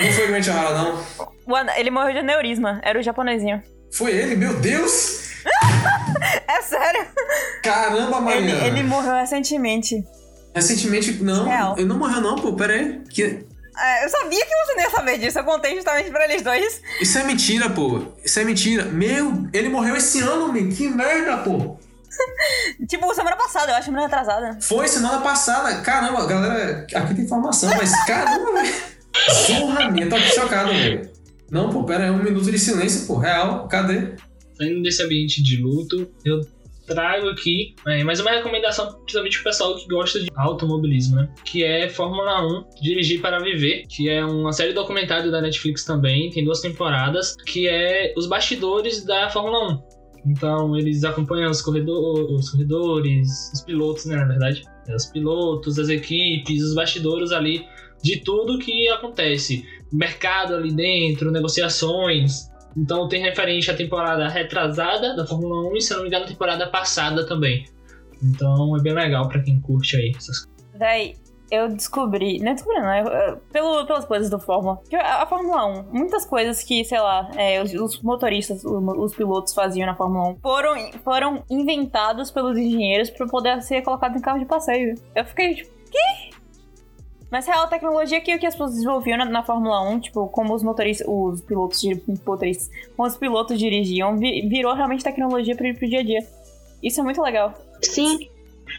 Não 0.00 0.12
foi 0.12 0.26
Grant 0.28 0.46
O'Hara, 0.48 0.74
não. 0.74 1.04
O 1.46 1.56
ana- 1.56 1.78
Ele 1.78 1.90
morreu 1.90 2.12
de 2.12 2.18
aneurisma. 2.18 2.80
Era 2.82 2.98
o 2.98 3.02
japonesinho. 3.02 3.62
Foi 3.92 4.12
ele, 4.12 4.36
meu 4.36 4.54
Deus! 4.60 5.30
É 6.46 6.62
sério? 6.62 7.06
Caramba, 7.62 8.16
Ele, 8.32 8.46
Mariana. 8.52 8.66
ele 8.66 8.82
morreu 8.82 9.14
recentemente. 9.14 10.04
Recentemente, 10.54 11.12
não. 11.22 11.46
Real. 11.46 11.74
Ele 11.78 11.86
não 11.86 11.96
morreu, 11.96 12.20
não, 12.20 12.36
pô. 12.36 12.52
Pera 12.54 12.74
aí. 12.74 13.00
Que... 13.08 13.46
É, 13.78 14.04
eu 14.04 14.08
sabia 14.10 14.44
que 14.44 14.54
você 14.54 14.74
não 14.74 14.82
ia 14.82 14.90
saber 14.90 15.18
disso. 15.18 15.38
Eu 15.38 15.44
contei 15.44 15.74
justamente 15.76 16.10
pra 16.10 16.24
eles 16.24 16.42
dois. 16.42 16.82
Isso 17.00 17.18
é 17.18 17.24
mentira, 17.24 17.70
pô. 17.70 18.02
Isso 18.24 18.38
é 18.38 18.44
mentira. 18.44 18.84
Meu, 18.84 19.46
ele 19.52 19.68
morreu 19.68 19.96
esse 19.96 20.20
ano, 20.20 20.48
man. 20.48 20.68
Que 20.70 20.88
merda, 20.88 21.38
pô. 21.38 21.78
Tipo, 22.88 23.14
semana 23.14 23.36
passada, 23.36 23.72
eu 23.72 23.76
acho, 23.76 23.86
semana 23.86 24.04
retrasada. 24.04 24.58
Foi 24.60 24.88
semana 24.88 25.20
passada. 25.20 25.80
Caramba, 25.82 26.26
galera, 26.26 26.86
aqui 26.94 27.14
tem 27.14 27.24
informação, 27.24 27.70
mas 27.76 27.92
caramba, 28.04 28.52
velho. 28.52 28.74
Zorra 29.46 29.90
minha, 29.90 30.08
tô 30.08 30.16
aqui 30.16 30.34
chocado, 30.34 30.70
velho. 30.70 31.10
Não, 31.50 31.70
pô, 31.70 31.84
pera 31.84 32.04
aí, 32.04 32.10
um 32.10 32.22
minuto 32.22 32.50
de 32.50 32.58
silêncio, 32.58 33.06
pô. 33.06 33.16
Real, 33.16 33.66
cadê? 33.68 34.14
Saindo 34.56 34.82
desse 34.82 35.02
ambiente 35.02 35.42
de 35.42 35.56
luto, 35.56 36.08
eu 36.24 36.40
trago 36.86 37.28
aqui 37.28 37.74
é, 37.86 38.02
mais 38.02 38.20
uma 38.20 38.30
recomendação, 38.30 38.92
principalmente 38.92 39.36
pro 39.36 39.44
pessoal 39.44 39.76
que 39.76 39.86
gosta 39.86 40.20
de 40.20 40.28
automobilismo, 40.36 41.16
né? 41.16 41.28
Que 41.44 41.64
é 41.64 41.88
Fórmula 41.88 42.44
1 42.44 42.64
Dirigir 42.82 43.20
para 43.20 43.38
Viver, 43.38 43.86
que 43.88 44.08
é 44.08 44.24
uma 44.24 44.52
série 44.52 44.72
documentário 44.72 45.30
da 45.30 45.40
Netflix 45.40 45.84
também, 45.84 46.30
tem 46.30 46.44
duas 46.44 46.60
temporadas, 46.60 47.36
que 47.46 47.68
é 47.68 48.12
os 48.16 48.26
bastidores 48.26 49.04
da 49.04 49.30
Fórmula 49.30 49.72
1. 49.72 49.82
Então, 50.26 50.76
eles 50.76 51.04
acompanham 51.04 51.50
os, 51.50 51.62
corredor, 51.62 52.30
os 52.32 52.50
corredores, 52.50 53.50
os 53.54 53.62
pilotos, 53.62 54.04
né, 54.04 54.16
na 54.16 54.26
verdade. 54.26 54.62
É, 54.86 54.94
Os 54.94 55.06
pilotos, 55.06 55.78
as 55.78 55.88
equipes, 55.88 56.62
os 56.62 56.74
bastidores 56.74 57.32
ali 57.32 57.64
de 58.02 58.18
tudo 58.20 58.58
que 58.58 58.88
acontece. 58.88 59.64
Mercado 59.92 60.54
ali 60.54 60.72
dentro, 60.72 61.30
negociações. 61.30 62.50
Então 62.76 63.08
tem 63.08 63.22
referente 63.22 63.70
à 63.70 63.74
temporada 63.74 64.28
retrasada 64.28 65.16
da 65.16 65.26
Fórmula 65.26 65.68
1 65.70 65.76
e, 65.76 65.80
se 65.80 65.94
não 65.94 66.02
me 66.02 66.08
engano, 66.08 66.26
temporada 66.26 66.66
passada 66.68 67.26
também. 67.26 67.64
Então 68.22 68.76
é 68.76 68.80
bem 68.80 68.94
legal 68.94 69.28
pra 69.28 69.42
quem 69.42 69.60
curte 69.60 69.96
aí 69.96 70.12
essas 70.16 70.44
coisas. 70.44 70.70
Eu 71.50 71.68
descobri. 71.68 72.38
Não 72.38 72.54
descobri, 72.54 72.80
não. 72.80 72.94
eu- 72.94 73.06
eu- 73.06 73.36
pelo, 73.52 73.84
pelas 73.86 74.04
coisas 74.04 74.30
do 74.30 74.38
Fórmula. 74.38 74.80
Que 74.88 74.96
A, 74.96 75.22
a 75.22 75.26
Fórmula 75.26 75.66
1, 75.66 75.84
muitas 75.92 76.24
coisas 76.24 76.62
que, 76.62 76.84
sei 76.84 77.00
lá, 77.00 77.30
é, 77.36 77.62
os, 77.62 77.72
os 77.74 78.00
motoristas, 78.02 78.64
o- 78.64 78.78
os 79.02 79.14
pilotos 79.14 79.52
faziam 79.54 79.86
na 79.86 79.94
Fórmula 79.94 80.28
1 80.30 80.36
foram, 80.40 80.92
foram 81.04 81.42
inventados 81.50 82.30
pelos 82.30 82.56
engenheiros 82.56 83.10
pra 83.10 83.26
poder 83.26 83.62
ser 83.62 83.82
colocado 83.82 84.16
em 84.16 84.20
carro 84.20 84.38
de 84.38 84.44
passeio. 84.46 84.94
Eu 85.14 85.24
fiquei 85.24 85.54
tipo, 85.54 85.70
quê? 85.90 86.30
Mas 87.30 87.46
real, 87.46 87.62
a 87.62 87.66
tecnologia 87.68 88.20
que, 88.20 88.36
que 88.38 88.46
as 88.46 88.54
pessoas 88.54 88.72
desenvolviam 88.72 89.16
na, 89.16 89.24
na 89.24 89.42
Fórmula 89.44 89.80
1, 89.88 90.00
tipo, 90.00 90.26
como 90.28 90.52
os 90.52 90.64
motoristas, 90.64 91.06
os 91.08 91.40
pilotos, 91.40 91.80
motoristas, 92.26 92.68
como 92.96 93.08
os 93.08 93.16
pilotos 93.16 93.56
dirigiam, 93.56 94.16
vi- 94.18 94.48
virou 94.48 94.74
realmente 94.74 95.04
tecnologia 95.04 95.54
pro, 95.54 95.72
pro 95.76 95.88
dia 95.88 96.00
a 96.00 96.02
dia. 96.02 96.26
Isso 96.82 97.00
é 97.00 97.04
muito 97.04 97.22
legal. 97.22 97.54
Sim. 97.82 98.28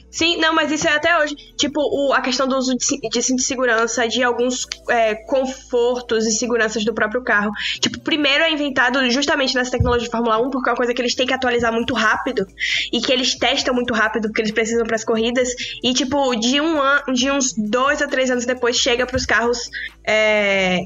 Sim, 0.10 0.38
não, 0.38 0.54
mas 0.54 0.71
isso 0.71 0.88
é 0.88 0.93
até 0.93 1.17
hoje. 1.19 1.36
Tipo, 1.58 1.80
o- 1.82 2.13
a 2.13 2.21
questão 2.21 2.47
do 2.47 2.58
uso 2.58 2.75
de, 2.75 2.84
ci- 2.86 2.99
de 2.99 3.21
cinto 3.21 3.38
de 3.38 3.43
segurança, 3.45 4.08
de 4.08 4.21
alguns 4.23 4.67
é, 4.89 5.15
confortos 5.15 6.25
e 6.25 6.32
seguranças 6.32 6.84
do 6.84 6.93
próprio 6.93 7.23
carro. 7.23 7.51
Tipo, 7.80 7.99
primeiro 8.01 8.43
é 8.43 8.51
inventado 8.51 9.10
justamente 9.10 9.56
nessa 9.56 9.71
tecnologia 9.71 10.06
de 10.06 10.12
Fórmula 10.12 10.38
1, 10.41 10.49
porque 10.49 10.69
é 10.69 10.71
uma 10.73 10.77
coisa 10.77 10.93
que 10.93 11.01
eles 11.01 11.15
têm 11.15 11.25
que 11.25 11.34
atualizar 11.34 11.71
muito 11.71 11.93
rápido 11.93 12.45
e 12.91 12.99
que 12.99 13.12
eles 13.12 13.36
testam 13.38 13.73
muito 13.73 13.93
rápido, 13.93 14.27
porque 14.27 14.41
eles 14.41 14.51
precisam 14.51 14.86
para 14.86 14.95
as 14.95 15.04
corridas. 15.04 15.49
E, 15.84 15.93
tipo, 15.93 16.36
de 16.36 16.60
um 16.60 16.82
ano, 16.82 17.13
de 17.13 17.32
uns 17.32 17.54
dois 17.58 18.01
a 18.01 18.08
três 18.08 18.30
anos 18.30 18.45
depois, 18.45 18.75
chega 18.75 19.06
para 19.06 19.15
os 19.17 19.25
carros 19.25 19.69
é, 20.06 20.84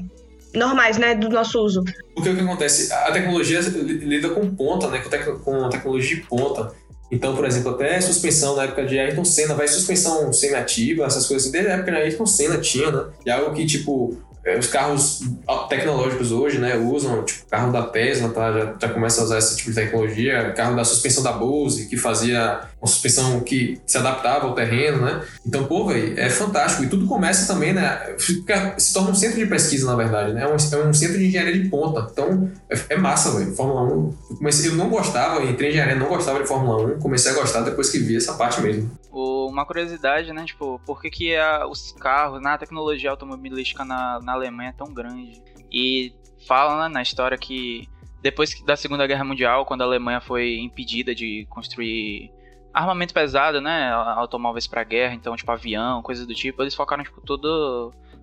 normais, 0.54 0.96
né, 0.98 1.14
do 1.14 1.28
nosso 1.28 1.58
uso. 1.60 1.82
Porque 2.14 2.30
o 2.30 2.34
que 2.36 2.40
acontece? 2.40 2.92
A 2.92 3.10
tecnologia 3.12 3.60
li- 3.60 3.98
lida 3.98 4.28
com 4.30 4.54
ponta, 4.54 4.88
né? 4.88 4.98
Com, 5.00 5.10
tec- 5.10 5.38
com 5.44 5.68
tecnologia 5.68 6.16
de 6.16 6.22
ponta. 6.22 6.72
Então, 7.10 7.36
por 7.36 7.44
exemplo, 7.44 7.70
até 7.70 8.00
suspensão 8.00 8.56
na 8.56 8.64
época 8.64 8.84
de 8.84 8.98
Ayrton 8.98 9.24
Senna, 9.24 9.54
vai 9.54 9.68
suspensão 9.68 10.32
semi-ativa, 10.32 11.04
essas 11.04 11.26
coisas 11.26 11.44
assim. 11.44 11.52
Desde 11.52 11.70
a 11.70 11.74
época 11.74 11.92
de 11.92 11.96
Ayrton 11.98 12.26
Senna 12.26 12.58
tinha, 12.58 12.90
né? 12.90 13.04
E 13.24 13.30
algo 13.30 13.54
que, 13.54 13.64
tipo, 13.64 14.16
é, 14.16 14.25
os 14.54 14.68
carros 14.68 15.22
tecnológicos 15.68 16.30
hoje, 16.30 16.58
né, 16.58 16.76
usam, 16.76 17.24
tipo, 17.24 17.46
carro 17.50 17.72
da 17.72 17.82
Tesla, 17.82 18.28
tá, 18.28 18.52
já, 18.52 18.74
já 18.80 18.88
começa 18.88 19.20
a 19.20 19.24
usar 19.24 19.38
esse 19.38 19.56
tipo 19.56 19.70
de 19.70 19.76
tecnologia, 19.76 20.52
carro 20.52 20.76
da 20.76 20.84
suspensão 20.84 21.22
da 21.22 21.32
Bose, 21.32 21.86
que 21.86 21.96
fazia 21.96 22.60
uma 22.80 22.86
suspensão 22.86 23.40
que 23.40 23.80
se 23.84 23.98
adaptava 23.98 24.46
ao 24.46 24.54
terreno, 24.54 25.02
né? 25.02 25.22
Então, 25.44 25.64
pô, 25.64 25.86
velho, 25.86 26.18
é 26.18 26.30
fantástico. 26.30 26.84
E 26.84 26.88
tudo 26.88 27.06
começa 27.06 27.52
também, 27.52 27.72
né, 27.72 28.14
fica, 28.18 28.74
se 28.78 28.92
torna 28.92 29.10
um 29.10 29.14
centro 29.14 29.38
de 29.38 29.46
pesquisa, 29.46 29.86
na 29.86 29.96
verdade, 29.96 30.32
né? 30.32 30.42
É 30.42 30.46
um, 30.46 30.52
é 30.52 30.88
um 30.88 30.94
centro 30.94 31.18
de 31.18 31.26
engenharia 31.26 31.60
de 31.60 31.68
ponta. 31.68 32.08
Então, 32.12 32.48
é, 32.70 32.78
é 32.90 32.96
massa, 32.96 33.32
velho. 33.32 33.52
Fórmula 33.54 33.82
1, 33.82 33.88
eu, 33.88 34.36
comecei, 34.36 34.70
eu 34.70 34.74
não 34.74 34.88
gostava, 34.88 35.42
entrei 35.42 35.70
em 35.70 35.72
engenharia, 35.72 35.96
não 35.96 36.08
gostava 36.08 36.40
de 36.40 36.46
Fórmula 36.46 36.94
1, 36.94 37.00
comecei 37.00 37.32
a 37.32 37.34
gostar 37.34 37.62
depois 37.62 37.90
que 37.90 37.98
vi 37.98 38.16
essa 38.16 38.34
parte 38.34 38.60
mesmo. 38.60 38.90
Uma 39.18 39.64
curiosidade, 39.64 40.32
né, 40.32 40.44
tipo, 40.44 40.80
por 40.84 41.00
que, 41.00 41.10
que 41.10 41.36
a, 41.36 41.66
os 41.66 41.92
carros, 41.92 42.40
na 42.40 42.58
tecnologia 42.58 43.10
automobilística 43.10 43.84
na, 43.84 44.20
na 44.20 44.32
Alemanha 44.32 44.70
é 44.70 44.72
tão 44.72 44.92
grande? 44.92 45.42
E 45.72 46.14
fala 46.46 46.88
né, 46.88 46.94
na 46.94 47.02
história 47.02 47.36
que 47.36 47.88
depois 48.22 48.60
da 48.64 48.76
Segunda 48.76 49.06
Guerra 49.06 49.24
Mundial, 49.24 49.64
quando 49.64 49.82
a 49.82 49.84
Alemanha 49.84 50.20
foi 50.20 50.58
impedida 50.58 51.14
de 51.14 51.46
construir 51.48 52.30
armamento 52.74 53.14
pesado, 53.14 53.60
né, 53.60 53.90
automóveis 53.90 54.66
para 54.66 54.84
guerra, 54.84 55.14
então 55.14 55.34
tipo 55.36 55.50
avião, 55.50 56.02
coisas 56.02 56.26
do 56.26 56.34
tipo, 56.34 56.62
eles 56.62 56.74
focaram 56.74 57.02
tipo 57.02 57.20
toda 57.22 57.48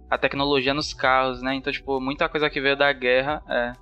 a 0.10 0.18
tecnologia 0.18 0.74
nos 0.74 0.94
carros, 0.94 1.42
né? 1.42 1.56
Então 1.56 1.74
tipo 1.74 2.00
muita 2.00 2.30
coisa 2.30 2.50
que 2.50 2.62
veio 2.62 2.76
da 2.76 2.94
guerra, 2.94 3.42
é, 3.50 3.74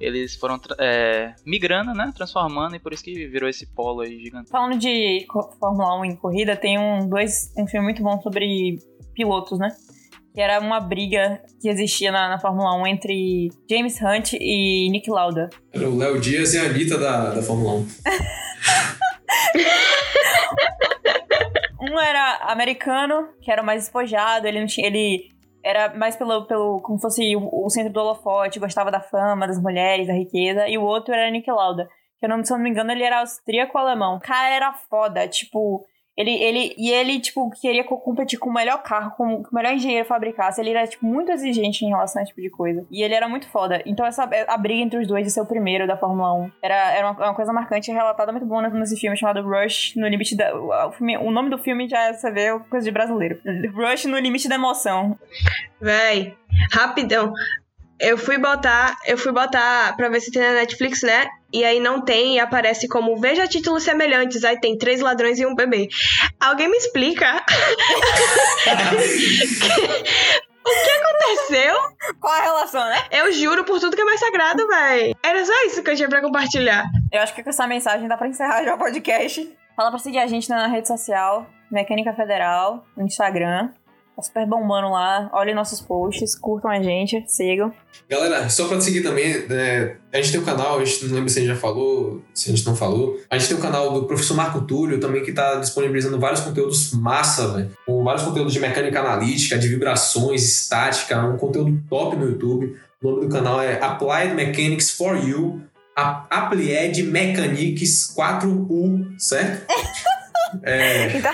eles 0.00 0.34
foram 0.34 0.60
é, 0.78 1.34
migrando, 1.46 1.92
né, 1.92 2.12
transformando 2.14 2.76
e 2.76 2.78
por 2.78 2.92
isso 2.92 3.04
que 3.04 3.26
virou 3.26 3.48
esse 3.48 3.66
polo 3.66 4.00
aí 4.00 4.18
gigante. 4.20 4.50
Falando 4.50 4.78
de 4.78 5.26
Fórmula 5.58 6.00
1 6.00 6.04
em 6.04 6.16
corrida, 6.16 6.56
tem 6.56 6.78
um 6.78 7.08
dois 7.08 7.52
um 7.56 7.66
filme 7.66 7.86
muito 7.86 8.02
bom 8.02 8.20
sobre 8.20 8.78
pilotos, 9.14 9.58
né? 9.58 9.68
que 10.34 10.40
era 10.40 10.58
uma 10.58 10.80
briga 10.80 11.40
que 11.60 11.68
existia 11.68 12.10
na, 12.10 12.28
na, 12.28 12.40
Fórmula 12.40 12.74
1 12.82 12.86
entre 12.88 13.50
James 13.70 14.00
Hunt 14.02 14.32
e 14.32 14.90
Nick 14.90 15.08
Lauda. 15.08 15.48
Era 15.72 15.88
o 15.88 15.96
Léo 15.96 16.20
Dias 16.20 16.54
e 16.54 16.58
a 16.58 16.64
Anitta 16.64 16.98
da, 16.98 17.30
da 17.30 17.40
Fórmula 17.40 17.74
1. 17.74 17.86
um 21.92 22.00
era 22.00 22.38
americano, 22.48 23.28
que 23.40 23.48
era 23.48 23.62
mais 23.62 23.84
despojado, 23.84 24.48
ele 24.48 24.58
não 24.58 24.66
tinha. 24.66 24.88
Ele 24.88 25.28
era 25.64 25.94
mais 25.94 26.14
pelo, 26.14 26.46
pelo 26.46 26.80
como 26.82 27.00
fosse 27.00 27.34
o, 27.34 27.64
o 27.64 27.70
centro 27.70 27.92
do 27.92 28.00
holofote, 28.00 28.60
gostava 28.60 28.90
da 28.90 29.00
fama, 29.00 29.46
das 29.46 29.60
mulheres, 29.60 30.06
da 30.06 30.12
riqueza, 30.12 30.68
e 30.68 30.76
o 30.76 30.82
outro 30.82 31.14
era 31.14 31.30
Nick 31.30 31.50
Lauda. 31.50 31.88
Que 32.20 32.26
eu 32.26 32.28
não, 32.28 32.44
se 32.44 32.52
eu 32.52 32.56
não 32.58 32.64
me 32.64 32.70
engano, 32.70 32.92
ele 32.92 33.02
era 33.02 33.20
austríaco-alemão. 33.20 34.16
O 34.16 34.20
cara 34.20 34.50
era 34.50 34.72
foda, 34.74 35.26
tipo, 35.26 35.84
ele, 36.16 36.30
ele, 36.30 36.74
e 36.78 36.90
ele, 36.90 37.18
tipo, 37.18 37.50
queria 37.50 37.82
competir 37.82 38.38
com 38.38 38.48
o 38.48 38.54
melhor 38.54 38.80
carro, 38.82 39.10
com 39.16 39.42
o 39.42 39.46
melhor 39.52 39.74
engenheiro 39.74 40.06
fabricasse. 40.06 40.60
Ele 40.60 40.70
era, 40.70 40.86
tipo, 40.86 41.04
muito 41.04 41.32
exigente 41.32 41.84
em 41.84 41.88
relação 41.88 42.20
a 42.20 42.22
esse 42.22 42.30
tipo 42.30 42.40
de 42.40 42.50
coisa. 42.50 42.86
E 42.88 43.02
ele 43.02 43.14
era 43.14 43.28
muito 43.28 43.48
foda. 43.48 43.82
Então, 43.84 44.06
essa, 44.06 44.28
a 44.46 44.56
briga 44.56 44.80
entre 44.80 45.00
os 45.00 45.08
dois 45.08 45.26
de 45.26 45.32
ser 45.32 45.40
o 45.40 45.46
primeiro 45.46 45.88
da 45.88 45.96
Fórmula 45.96 46.32
1 46.34 46.50
era, 46.62 46.92
era 46.92 47.10
uma, 47.10 47.26
uma 47.26 47.34
coisa 47.34 47.52
marcante 47.52 47.90
e 47.90 47.94
relatada 47.94 48.30
muito 48.30 48.46
boa 48.46 48.68
nesse 48.68 48.96
filme 48.96 49.16
chamado 49.16 49.42
Rush 49.42 49.94
no 49.96 50.06
limite 50.06 50.36
da. 50.36 50.54
O, 50.86 50.92
filme, 50.92 51.16
o 51.18 51.30
nome 51.32 51.50
do 51.50 51.58
filme 51.58 51.88
já 51.88 52.12
você 52.12 52.30
vê 52.30 52.56
coisa 52.70 52.84
de 52.84 52.92
brasileiro. 52.92 53.40
Rush 53.74 54.04
no 54.04 54.18
limite 54.18 54.48
da 54.48 54.54
emoção. 54.54 55.18
Véi, 55.80 56.36
rapidão. 56.72 57.32
Eu 57.98 58.18
fui 58.18 58.38
botar, 58.38 58.96
eu 59.06 59.16
fui 59.16 59.32
botar 59.32 59.96
pra 59.96 60.08
ver 60.08 60.20
se 60.20 60.30
tem 60.30 60.42
na 60.42 60.54
Netflix, 60.54 61.02
né? 61.02 61.26
E 61.54 61.64
aí 61.64 61.78
não 61.78 62.00
tem 62.00 62.34
e 62.34 62.40
aparece 62.40 62.88
como 62.88 63.16
veja 63.16 63.46
títulos 63.46 63.84
semelhantes. 63.84 64.42
Aí 64.42 64.58
tem 64.58 64.76
três 64.76 65.00
ladrões 65.00 65.38
e 65.38 65.46
um 65.46 65.54
bebê. 65.54 65.86
Alguém 66.40 66.68
me 66.68 66.76
explica? 66.76 67.26
O 70.66 70.70
que 70.70 70.90
aconteceu? 70.90 71.76
Qual 72.18 72.32
a 72.32 72.40
relação, 72.40 72.82
né? 72.86 72.96
Eu 73.10 73.30
juro 73.32 73.64
por 73.64 73.78
tudo 73.78 73.94
que 73.94 74.00
é 74.00 74.04
mais 74.04 74.18
sagrado, 74.18 74.66
véi. 74.66 75.14
Era 75.22 75.44
só 75.44 75.52
isso 75.66 75.82
que 75.82 75.90
eu 75.90 75.94
tinha 75.94 76.08
pra 76.08 76.22
compartilhar. 76.22 76.86
Eu 77.12 77.20
acho 77.20 77.34
que 77.34 77.42
com 77.42 77.50
essa 77.50 77.66
mensagem 77.66 78.08
dá 78.08 78.16
pra 78.16 78.28
encerrar 78.28 78.64
já 78.64 78.74
o 78.74 78.78
podcast. 78.78 79.54
Fala 79.76 79.90
pra 79.90 79.98
seguir 79.98 80.20
a 80.20 80.26
gente 80.26 80.48
na 80.48 80.66
rede 80.66 80.88
social, 80.88 81.46
Mecânica 81.70 82.14
Federal, 82.14 82.82
no 82.96 83.04
Instagram. 83.04 83.68
Tá 84.16 84.22
super 84.22 84.46
bombando 84.46 84.90
lá. 84.90 85.28
Olhem 85.32 85.56
nossos 85.56 85.80
posts, 85.80 86.36
curtam 86.36 86.70
a 86.70 86.80
gente, 86.80 87.24
sigam. 87.26 87.72
Galera, 88.08 88.48
só 88.48 88.68
pra 88.68 88.78
te 88.78 88.84
seguir 88.84 89.02
também, 89.02 89.46
né, 89.48 89.96
a 90.12 90.16
gente 90.18 90.30
tem 90.30 90.40
um 90.40 90.44
canal, 90.44 90.78
a 90.78 90.84
gente 90.84 91.04
não 91.06 91.14
lembra 91.16 91.28
se 91.28 91.40
a 91.40 91.42
gente 91.42 91.52
já 91.52 91.60
falou, 91.60 92.22
se 92.32 92.48
a 92.48 92.54
gente 92.54 92.64
não 92.64 92.76
falou. 92.76 93.18
A 93.28 93.36
gente 93.36 93.48
tem 93.48 93.56
um 93.56 93.60
canal 93.60 93.92
do 93.92 94.06
professor 94.06 94.36
Marco 94.36 94.60
Túlio 94.60 95.00
também 95.00 95.24
que 95.24 95.32
tá 95.32 95.56
disponibilizando 95.56 96.20
vários 96.20 96.42
conteúdos 96.42 96.92
massa, 96.92 97.48
velho. 97.48 97.70
Com 97.84 98.04
vários 98.04 98.22
conteúdos 98.22 98.52
de 98.52 98.60
mecânica 98.60 99.00
analítica, 99.00 99.58
de 99.58 99.66
vibrações, 99.66 100.44
estática, 100.44 101.20
um 101.24 101.36
conteúdo 101.36 101.82
top 101.90 102.16
no 102.16 102.26
YouTube. 102.26 102.76
O 103.02 103.10
nome 103.10 103.26
do 103.26 103.28
canal 103.28 103.60
é 103.60 103.82
Applied 103.82 104.34
Mechanics 104.34 104.92
for 104.92 105.16
You. 105.16 105.60
Applied 105.96 107.02
Mechanics 107.02 108.14
4U, 108.16 109.18
certo? 109.18 109.66
é. 110.62 111.16
Então 111.16 111.32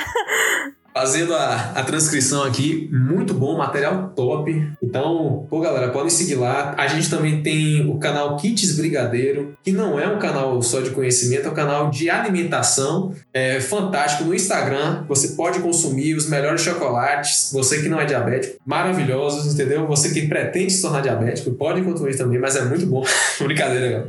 fazendo 0.95 1.35
a, 1.35 1.73
a 1.75 1.83
transcrição 1.83 2.43
aqui, 2.43 2.89
muito 2.93 3.35
bom, 3.35 3.57
material 3.57 4.13
top. 4.15 4.71
Então, 4.83 5.47
pô, 5.49 5.61
galera, 5.61 5.89
podem 5.91 6.11
seguir 6.11 6.35
lá. 6.35 6.75
A 6.77 6.87
gente 6.87 7.09
também 7.09 7.43
tem 7.43 7.89
o 7.89 7.99
canal 7.99 8.37
Kits 8.37 8.77
Brigadeiro, 8.77 9.57
que 9.63 9.73
não 9.73 9.99
é 9.99 10.07
um 10.07 10.19
canal 10.19 10.61
só 10.63 10.81
de 10.81 10.91
conhecimento, 10.91 11.47
é 11.47 11.51
um 11.51 11.55
canal 11.55 11.91
de 11.91 12.11
alimentação. 12.11 13.15
É 13.33 13.61
fantástico 13.61 14.25
no 14.25 14.35
Instagram. 14.35 15.05
Você 15.09 15.29
pode 15.29 15.61
consumir 15.61 16.15
os 16.15 16.29
melhores 16.29 16.61
chocolates. 16.61 17.51
Você 17.53 17.83
que 17.83 17.89
não 17.89 18.01
é 18.01 18.05
diabético, 18.05 18.59
maravilhosos, 18.67 19.53
entendeu? 19.53 19.87
Você 19.87 20.11
que 20.11 20.27
pretende 20.27 20.73
se 20.73 20.83
tornar 20.83 21.01
diabético, 21.01 21.51
pode 21.53 21.83
consumir 21.83 22.17
também, 22.17 22.39
mas 22.39 22.57
é 22.57 22.65
muito 22.65 22.87
bom. 22.87 23.05
Brincadeira, 23.41 23.89
galera. 23.89 24.07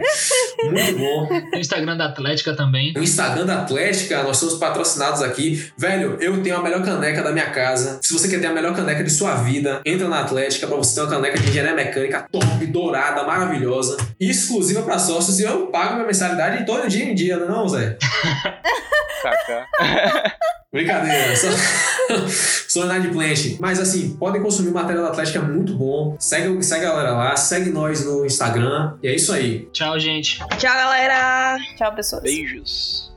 Muito 0.66 0.98
bom. 0.98 1.30
O 1.54 1.58
Instagram 1.58 1.98
da 1.98 2.06
Atlética 2.06 2.56
também. 2.56 2.94
O 2.96 3.02
Instagram 3.04 3.46
da 3.46 3.62
Atlética, 3.62 4.24
nós 4.24 4.38
somos 4.38 4.56
patrocinados 4.56 5.22
aqui. 5.22 5.72
Velho, 5.78 6.18
eu 6.20 6.42
tenho 6.42 6.58
a 6.58 6.62
melhor 6.62 6.84
caneca 6.84 7.24
da 7.24 7.32
minha 7.32 7.50
casa. 7.50 8.00
Se 8.02 8.14
você 8.14 8.28
quer 8.28 8.40
ter 8.40 8.48
a 8.48 8.54
melhor 8.54 8.76
caneca 8.76 9.04
de 9.04 9.10
sua 9.10 9.36
vida, 9.36 9.82
entra 9.86 10.08
na 10.08 10.22
Atlética 10.22 10.68
pra 10.68 10.78
você 10.78 10.96
ter 10.96 11.02
uma 11.02 11.10
caneca 11.10 11.40
de 11.40 11.50
engenharia 11.50 11.76
mecânica 11.76 12.26
top, 12.32 12.66
dourada, 12.68 13.24
maravilhosa, 13.24 13.98
exclusiva 14.20 14.82
para 14.84 15.00
sócios. 15.00 15.40
E 15.40 15.44
eu 15.44 15.68
pago 15.68 15.96
minha 15.96 16.08
mensalidade 16.08 16.66
todo 16.66 16.88
dia 16.88 17.06
em 17.06 17.16
dia, 17.16 17.38
não, 17.38 17.66
é 17.66 17.70
Zé? 17.70 17.98
Cacá. 19.22 19.68
Brincadeira, 20.72 21.36
sou, 21.36 21.50
sou 22.68 22.86
inadimplente. 22.86 23.58
Mas 23.60 23.80
assim, 23.80 24.16
podem 24.16 24.42
consumir 24.42 24.70
o 24.70 24.74
material 24.74 25.04
da 25.04 25.10
Atlética, 25.10 25.40
é 25.40 25.42
muito 25.42 25.76
bom. 25.76 26.16
Segue, 26.18 26.64
segue 26.64 26.86
a 26.86 26.90
galera 26.90 27.12
lá, 27.12 27.36
segue 27.36 27.70
nós 27.70 28.06
no 28.06 28.26
Instagram. 28.26 28.94
E 29.04 29.08
é 29.08 29.16
isso 29.16 29.34
aí. 29.34 29.68
Tchau, 29.74 30.00
gente. 30.00 30.40
Tchau, 30.58 30.74
galera. 30.74 31.58
Tchau, 31.78 31.94
pessoas. 31.94 32.24
Beijos. 32.24 33.11